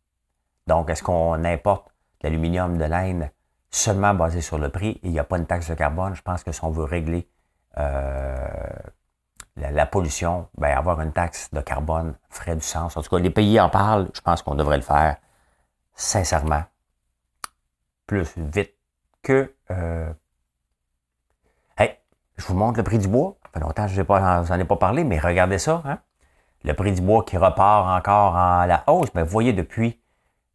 Donc, 0.65 0.89
est-ce 0.89 1.03
qu'on 1.03 1.43
importe 1.43 1.93
l'aluminium 2.23 2.79
de 2.79 2.85
l'Inde 2.85 3.29
seulement 3.69 4.15
basé 4.15 4.41
sur 4.41 4.57
le 4.57 4.69
prix? 4.69 4.99
Et 5.03 5.09
il 5.09 5.11
n'y 5.11 5.19
a 5.19 5.23
pas 5.23 5.37
une 5.37 5.45
taxe 5.45 5.69
de 5.69 5.75
carbone? 5.75 6.15
Je 6.15 6.23
pense 6.23 6.43
que 6.43 6.51
si 6.51 6.63
on 6.63 6.71
veut 6.71 6.85
régler 6.85 7.29
euh, 7.77 8.47
la, 9.55 9.85
pollution, 9.85 10.49
ben, 10.57 10.75
avoir 10.75 10.99
une 11.01 11.13
taxe 11.13 11.53
de 11.53 11.61
carbone 11.61 12.17
ferait 12.31 12.55
du 12.55 12.63
sens. 12.63 12.97
En 12.97 13.03
tout 13.03 13.09
cas, 13.11 13.19
les 13.19 13.29
pays 13.29 13.59
en 13.59 13.69
parlent, 13.69 14.09
je 14.15 14.21
pense 14.21 14.41
qu'on 14.41 14.55
devrait 14.55 14.77
le 14.77 14.83
faire 14.83 15.17
sincèrement, 15.93 16.63
plus 18.07 18.35
vite 18.35 18.73
que... 19.21 19.53
Euh... 19.69 20.11
Hey, 21.77 21.99
je 22.37 22.47
vous 22.47 22.55
montre 22.55 22.79
le 22.79 22.83
prix 22.83 22.97
du 22.97 23.07
bois. 23.07 23.37
Ça 23.43 23.49
fait 23.53 23.59
longtemps 23.59 23.85
que 23.85 23.91
je 23.91 24.01
n'en 24.01 24.59
ai 24.59 24.65
pas 24.65 24.77
parlé, 24.77 25.03
mais 25.03 25.19
regardez 25.19 25.59
ça. 25.59 25.83
Hein? 25.85 25.99
Le 26.63 26.73
prix 26.73 26.91
du 26.91 27.01
bois 27.01 27.23
qui 27.23 27.37
repart 27.37 27.87
encore 27.87 28.35
en 28.35 28.65
la 28.65 28.83
hausse. 28.87 29.11
Ben, 29.13 29.23
vous 29.23 29.29
voyez, 29.29 29.53
depuis, 29.53 29.99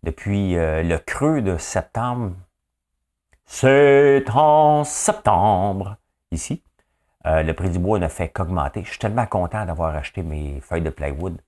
depuis 0.02 0.56
euh, 0.56 0.82
le 0.82 0.98
creux 0.98 1.42
de 1.42 1.56
septembre, 1.56 2.32
c'est 3.46 4.24
en 4.30 4.84
septembre, 4.84 5.96
ici, 6.30 6.62
euh, 7.26 7.42
le 7.42 7.54
prix 7.54 7.70
du 7.70 7.78
bois 7.78 7.98
ne 7.98 8.08
fait 8.08 8.28
qu'augmenter. 8.28 8.84
Je 8.84 8.90
suis 8.90 8.98
tellement 8.98 9.26
content 9.26 9.64
d'avoir 9.64 9.94
acheté 9.94 10.22
mes 10.22 10.60
feuilles 10.60 10.82
de 10.82 10.90
plywood. 10.90 11.40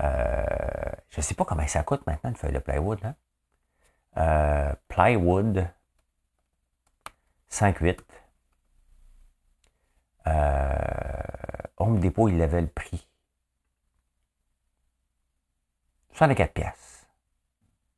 Euh, 0.00 0.44
je 1.10 1.18
ne 1.18 1.22
sais 1.22 1.34
pas 1.34 1.44
comment 1.44 1.66
ça 1.66 1.82
coûte 1.82 2.06
maintenant, 2.06 2.30
une 2.30 2.36
feuille 2.36 2.52
de 2.52 2.58
plywood. 2.58 2.98
Hein? 3.04 4.74
Plywood 4.88 5.68
5,8. 7.50 7.98
Euh, 10.26 10.74
Home 11.78 12.00
Depot, 12.00 12.28
il 12.28 12.42
avait 12.42 12.60
le 12.60 12.66
prix. 12.66 13.05
64 16.16 16.52
pièces. 16.52 17.06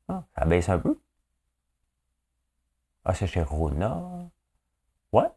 Ah, 0.09 0.23
ça 0.37 0.45
baisse 0.45 0.67
un 0.69 0.77
peu. 0.77 0.99
Ah, 3.05 3.13
c'est 3.13 3.27
chez 3.27 3.41
Rona. 3.41 4.01
Ouais. 5.13 5.27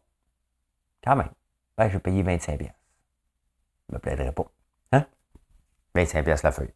Quand 1.03 1.15
même 1.15 1.29
ben, 1.77 1.87
je 1.87 1.93
vais 1.93 1.99
payer 1.99 2.23
25 2.23 2.57
pièces. 2.57 2.71
Je 3.89 3.95
me 3.95 3.99
plaiderai 3.99 4.31
pas. 4.31 4.45
Hein? 4.91 5.05
25 5.95 6.23
pièces 6.23 6.43
la 6.43 6.51
feuille. 6.51 6.73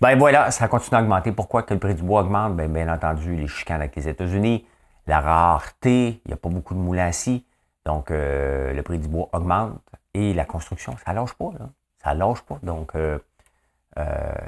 Ben 0.00 0.16
voilà, 0.16 0.50
ça 0.50 0.68
continue 0.68 0.96
à 0.96 1.02
augmenter. 1.02 1.32
Pourquoi 1.32 1.62
que 1.64 1.74
le 1.74 1.80
prix 1.80 1.94
du 1.94 2.02
bois 2.02 2.22
augmente? 2.22 2.56
Ben, 2.56 2.72
bien 2.72 2.92
entendu, 2.92 3.36
les 3.36 3.48
chicanes 3.48 3.80
avec 3.80 3.96
les 3.96 4.08
États-Unis, 4.08 4.66
la 5.06 5.20
rareté, 5.20 6.22
il 6.24 6.28
n'y 6.28 6.32
a 6.32 6.36
pas 6.36 6.48
beaucoup 6.48 6.74
de 6.74 6.78
moulins 6.78 7.06
assis, 7.06 7.44
donc 7.84 8.10
euh, 8.10 8.72
le 8.72 8.82
prix 8.82 8.98
du 8.98 9.08
bois 9.08 9.28
augmente. 9.32 9.82
Et 10.14 10.32
la 10.32 10.44
construction, 10.44 10.96
ça 11.04 11.12
lâche 11.12 11.34
pas, 11.34 11.50
là. 11.58 11.68
Ça 12.02 12.14
lâche 12.14 12.42
pas. 12.42 12.58
Donc, 12.62 12.94
euh, 12.94 13.18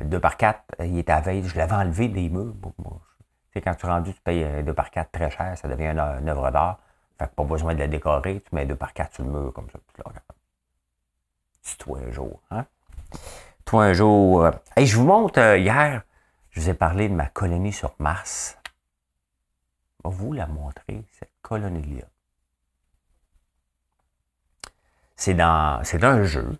2 0.05 0.21
par 0.21 0.37
4, 0.37 0.63
il 0.81 0.99
est 0.99 1.11
à 1.11 1.21
veille. 1.21 1.43
Je 1.45 1.57
l'avais 1.57 1.75
enlevé 1.75 2.09
des 2.09 2.29
murs. 2.29 2.55
Tu 2.63 3.55
sais, 3.55 3.61
quand 3.61 3.75
tu 3.75 3.87
es 3.87 3.89
rendu, 3.89 4.15
tu 4.15 4.21
payes 4.21 4.63
2 4.63 4.73
par 4.75 4.91
4 4.91 5.11
très 5.11 5.31
cher, 5.31 5.57
ça 5.57 5.69
devient 5.69 5.89
une 5.89 6.29
œuvre 6.29 6.51
d'art. 6.51 6.79
Fait 7.21 7.29
que 7.29 7.35
pas 7.35 7.45
besoin 7.45 7.75
de 7.75 7.81
la 7.81 7.87
décorer, 7.87 8.41
tu 8.41 8.55
mets 8.55 8.65
deux 8.65 8.77
par 8.77 8.95
quatre 8.95 9.13
sur 9.15 9.25
le 9.25 9.31
mur 9.31 9.53
comme 9.53 9.69
ça. 9.69 9.79
C'est 11.61 11.77
toi 11.77 11.99
un 11.99 12.11
jour, 12.11 12.41
hein? 12.51 12.65
Toi 13.67 13.85
un 13.85 13.93
jour. 13.93 14.47
Euh, 14.47 14.51
je 14.79 14.97
vous 14.97 15.05
montre, 15.05 15.39
euh, 15.39 15.59
hier, 15.59 16.03
je 16.49 16.61
vous 16.61 16.71
ai 16.71 16.73
parlé 16.73 17.11
de 17.11 17.15
ma 17.15 17.27
colonie 17.27 17.75
sur 17.75 17.95
Mars. 17.99 18.57
Je 20.03 20.09
vais 20.09 20.17
vous 20.17 20.33
la 20.33 20.47
montrer, 20.47 21.05
cette 21.13 21.35
colonie-là. 21.43 22.07
C'est 25.15 25.35
dans. 25.35 25.85
C'est 25.85 26.03
un 26.03 26.25
jeu. 26.25 26.59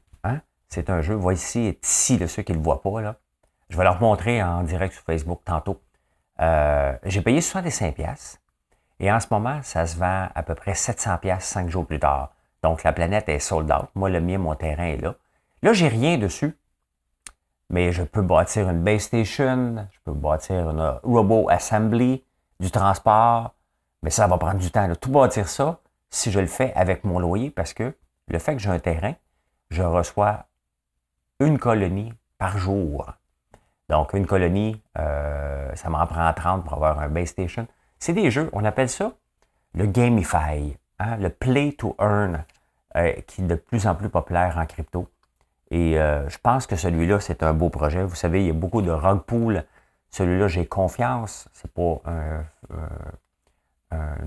C'est 0.71 0.89
un 0.89 1.03
jeu. 1.03 1.15
Voici, 1.15 1.77
ici, 1.83 2.29
ceux 2.29 2.43
qui 2.43 2.53
ne 2.53 2.59
le 2.59 2.63
voient 2.63 2.81
pas, 2.81 3.01
là. 3.01 3.17
Je 3.69 3.77
vais 3.77 3.85
leur 3.85 4.01
montrer 4.01 4.43
en 4.43 4.63
direct 4.63 4.95
sur 4.95 5.03
Facebook 5.03 5.43
tantôt. 5.45 5.81
Euh, 6.41 6.97
j'ai 7.05 7.21
payé 7.21 7.41
65 7.41 7.95
pièces. 7.95 8.41
Et 9.01 9.11
en 9.11 9.19
ce 9.21 9.27
moment, 9.31 9.61
ça 9.63 9.87
se 9.87 9.97
vend 9.97 10.29
à 10.35 10.43
peu 10.43 10.55
près 10.55 10.75
700 10.75 11.19
pièces 11.19 11.45
cinq 11.45 11.69
jours 11.69 11.87
plus 11.87 11.99
tard. 11.99 12.35
Donc, 12.63 12.85
la 12.85 12.93
planète 12.93 13.29
est 13.29 13.39
sold 13.39 13.71
out. 13.71 13.89
Moi, 13.95 14.11
le 14.11 14.21
mien, 14.21 14.39
mon 14.39 14.55
terrain 14.55 14.85
est 14.85 14.97
là. 14.97 15.15
Là, 15.63 15.73
j'ai 15.73 15.89
rien 15.89 16.19
dessus. 16.19 16.57
Mais 17.69 17.93
je 17.93 18.03
peux 18.03 18.23
bâtir 18.23 18.69
une 18.69 18.83
base 18.83 19.03
station, 19.03 19.87
je 19.91 19.99
peux 20.05 20.13
bâtir 20.13 20.71
une 20.71 20.99
robot 21.05 21.49
assembly, 21.49 22.25
du 22.59 22.71
transport. 22.71 23.55
Mais 24.03 24.11
ça 24.11 24.27
va 24.27 24.39
prendre 24.39 24.59
du 24.59 24.71
temps. 24.71 24.89
Tout 25.01 25.11
bâtir 25.11 25.49
ça, 25.49 25.81
si 26.11 26.31
je 26.31 26.41
le 26.41 26.47
fais 26.47 26.73
avec 26.75 27.05
mon 27.05 27.19
loyer, 27.19 27.51
parce 27.51 27.73
que 27.73 27.95
le 28.29 28.39
fait 28.39 28.55
que 28.55 28.61
j'ai 28.61 28.71
un 28.71 28.79
terrain, 28.79 29.15
je 29.71 29.83
reçois 29.83 30.47
une 31.41 31.59
colonie 31.59 32.13
par 32.39 32.59
jour. 32.59 33.13
Donc, 33.89 34.13
une 34.13 34.27
colonie, 34.27 34.81
euh, 34.99 35.75
ça 35.75 35.89
m'en 35.89 36.07
prend 36.07 36.33
30 36.33 36.65
pour 36.65 36.75
avoir 36.75 37.01
un 37.01 37.09
base 37.09 37.29
station. 37.29 37.67
C'est 37.99 38.13
des 38.13 38.31
jeux, 38.31 38.49
on 38.53 38.65
appelle 38.65 38.89
ça 38.89 39.13
le 39.75 39.87
gamify, 39.87 40.77
hein, 40.99 41.17
le 41.17 41.31
play 41.31 41.73
to 41.73 41.97
earn, 41.99 42.45
euh, 42.97 43.13
qui 43.27 43.43
est 43.43 43.47
de 43.47 43.55
plus 43.55 43.87
en 43.87 43.95
plus 43.95 44.09
populaire 44.09 44.59
en 44.59 44.67
crypto. 44.67 45.09
Et 45.71 45.99
euh, 45.99 46.29
je 46.29 46.39
pense 46.39 46.67
que 46.67 46.77
celui-là, 46.77 47.21
c'est 47.21 47.43
un 47.43 47.53
beau 47.53 47.69
projet. 47.69 48.03
Vous 48.03 48.17
savez, 48.17 48.43
il 48.43 48.47
y 48.47 48.51
a 48.51 48.55
beaucoup 48.55 48.83
de 48.83 48.91
rug 48.91 49.21
pool. 49.21 49.65
Celui-là, 50.11 50.49
j'ai 50.49 50.67
confiance. 50.67 51.49
C'est 51.53 51.73
pas 51.73 52.01
un, 52.05 52.45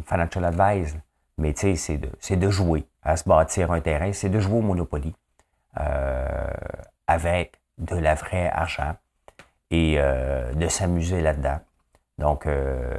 financial 0.06 0.43
advice, 0.43 0.95
mais 1.38 1.54
tu 1.54 1.76
sais, 1.78 1.99
c'est 2.19 2.36
de, 2.36 2.49
jouer 2.49 2.86
à 3.02 3.15
se 3.15 3.28
bâtir 3.28 3.71
un 3.71 3.80
terrain, 3.80 4.12
c'est 4.12 4.30
de 4.30 4.39
jouer 4.39 4.58
au 4.58 4.62
Monopoly 4.62 5.15
avec 7.07 7.59
de 7.77 7.95
la 7.95 8.15
vraie 8.15 8.49
argent 8.49 8.95
et 9.71 9.97
de 9.97 10.67
s'amuser 10.67 11.21
là-dedans. 11.21 11.59
Donc, 12.19 12.45
euh, 12.45 12.95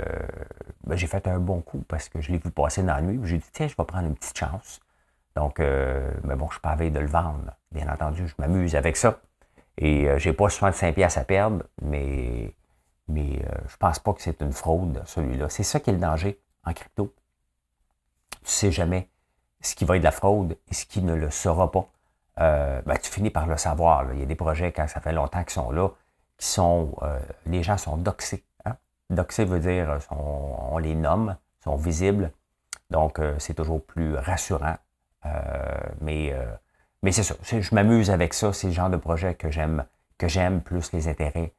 ben, 0.86 0.96
j'ai 0.96 1.06
fait 1.06 1.26
un 1.28 1.38
bon 1.38 1.60
coup 1.60 1.84
parce 1.88 2.08
que 2.08 2.20
je 2.20 2.32
l'ai 2.32 2.38
vu 2.38 2.50
passer 2.50 2.82
dans 2.82 2.94
la 2.94 3.02
nuit. 3.02 3.20
J'ai 3.24 3.38
dit, 3.38 3.50
tiens, 3.52 3.68
je 3.68 3.74
vais 3.76 3.84
prendre 3.84 4.06
une 4.06 4.14
petite 4.14 4.36
chance. 4.36 4.80
Donc, 5.36 5.60
euh, 5.60 6.12
mais 6.24 6.36
bon, 6.36 6.46
je 6.48 6.54
suis 6.54 6.60
pas 6.60 6.76
de 6.76 6.98
le 6.98 7.06
vendre. 7.06 7.56
Bien 7.72 7.92
entendu, 7.92 8.28
je 8.28 8.34
m'amuse 8.38 8.76
avec 8.76 8.96
ça. 8.96 9.20
Et 9.78 10.08
euh, 10.08 10.18
j'ai 10.18 10.32
pas 10.32 10.48
65 10.48 10.94
pièces 10.94 11.16
à 11.16 11.24
perdre, 11.24 11.64
mais 11.82 12.54
Mais 13.08 13.40
euh, 13.44 13.58
je 13.66 13.74
ne 13.74 13.78
pense 13.78 13.98
pas 13.98 14.12
que 14.14 14.22
c'est 14.22 14.40
une 14.40 14.52
fraude, 14.52 15.02
celui-là. 15.06 15.48
C'est 15.48 15.62
ça 15.62 15.80
qui 15.80 15.90
est 15.90 15.92
le 15.94 15.98
danger 15.98 16.40
en 16.64 16.72
crypto. 16.72 17.12
Tu 18.30 18.44
ne 18.44 18.48
sais 18.48 18.72
jamais 18.72 19.08
ce 19.60 19.74
qui 19.74 19.84
va 19.84 19.96
être 19.96 20.02
de 20.02 20.04
la 20.04 20.12
fraude 20.12 20.56
et 20.70 20.74
ce 20.74 20.86
qui 20.86 21.02
ne 21.02 21.14
le 21.14 21.30
sera 21.30 21.70
pas. 21.70 21.88
Euh, 22.40 22.82
ben, 22.84 22.96
tu 22.96 23.10
finis 23.10 23.30
par 23.30 23.46
le 23.46 23.56
savoir. 23.56 24.12
Il 24.12 24.20
y 24.20 24.22
a 24.22 24.26
des 24.26 24.34
projets, 24.34 24.72
quand 24.72 24.88
ça 24.88 25.00
fait 25.00 25.12
longtemps 25.12 25.42
qu'ils 25.42 25.52
sont 25.52 25.70
là, 25.70 25.90
qui 26.38 26.46
sont. 26.46 26.96
Euh, 27.02 27.18
les 27.46 27.62
gens 27.62 27.76
sont 27.76 27.96
doxés. 27.96 28.44
Hein? 28.64 28.76
Doxés 29.10 29.44
veut 29.44 29.60
dire 29.60 29.98
on 30.10 30.78
les 30.78 30.94
nomme, 30.94 31.36
sont 31.62 31.76
visibles. 31.76 32.30
Donc, 32.90 33.20
c'est 33.38 33.54
toujours 33.54 33.84
plus 33.84 34.16
rassurant. 34.16 34.76
mais 36.00 36.34
mais 37.02 37.12
c'est 37.12 37.22
ça. 37.22 37.34
Je 37.42 37.74
m'amuse 37.74 38.10
avec 38.10 38.34
ça. 38.34 38.52
C'est 38.52 38.68
le 38.68 38.72
genre 38.72 38.90
de 38.90 38.96
projet 38.96 39.34
que 39.34 39.50
j'aime, 39.50 39.84
que 40.18 40.28
j'aime 40.28 40.60
plus 40.60 40.92
les 40.92 41.08
intérêts 41.08 41.52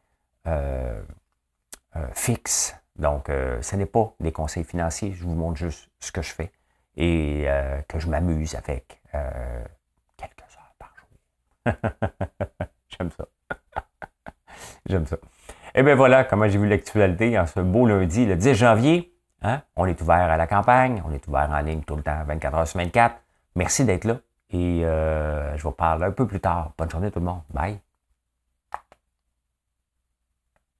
fixes. 2.13 2.75
Donc, 2.97 3.27
ce 3.27 3.75
n'est 3.75 3.85
pas 3.85 4.13
des 4.19 4.31
conseils 4.31 4.63
financiers. 4.63 5.13
Je 5.13 5.23
vous 5.23 5.35
montre 5.35 5.57
juste 5.57 5.89
ce 5.99 6.11
que 6.11 6.21
je 6.21 6.31
fais 6.31 6.51
et 6.97 7.45
euh, 7.47 7.81
que 7.87 7.99
je 7.99 8.07
m'amuse 8.07 8.55
avec 8.55 9.01
euh, 9.13 9.63
quelques 10.17 10.41
heures 10.57 10.73
par 10.79 10.93
jour. 10.95 11.07
J'aime 12.89 13.09
ça. 13.11 13.25
J'aime 14.85 15.05
ça. 15.05 15.15
Et 15.15 15.79
eh 15.79 15.83
bien 15.83 15.95
voilà 15.95 16.23
comment 16.23 16.47
j'ai 16.47 16.57
vu 16.57 16.67
l'actualité 16.67 17.37
en 17.37 17.45
ce 17.45 17.59
beau 17.59 17.85
lundi, 17.85 18.25
le 18.25 18.35
10 18.35 18.53
janvier. 18.53 19.13
Hein? 19.41 19.61
On 19.75 19.85
est 19.85 20.01
ouvert 20.01 20.15
à 20.15 20.37
la 20.37 20.47
campagne, 20.47 21.03
on 21.05 21.11
est 21.11 21.27
ouvert 21.27 21.49
en 21.51 21.59
ligne 21.59 21.81
tout 21.81 21.95
le 21.95 22.03
temps, 22.03 22.23
24 22.25 22.55
heures 22.55 22.67
sur 22.67 22.79
24. 22.79 23.15
Merci 23.55 23.83
d'être 23.83 24.05
là 24.05 24.17
et 24.51 24.85
euh, 24.85 25.57
je 25.57 25.63
vous 25.63 25.71
parle 25.71 26.03
un 26.03 26.11
peu 26.11 26.25
plus 26.27 26.39
tard. 26.39 26.73
Bonne 26.77 26.89
journée 26.89 27.11
tout 27.11 27.19
le 27.19 27.25
monde. 27.25 27.41
Bye. 27.53 27.79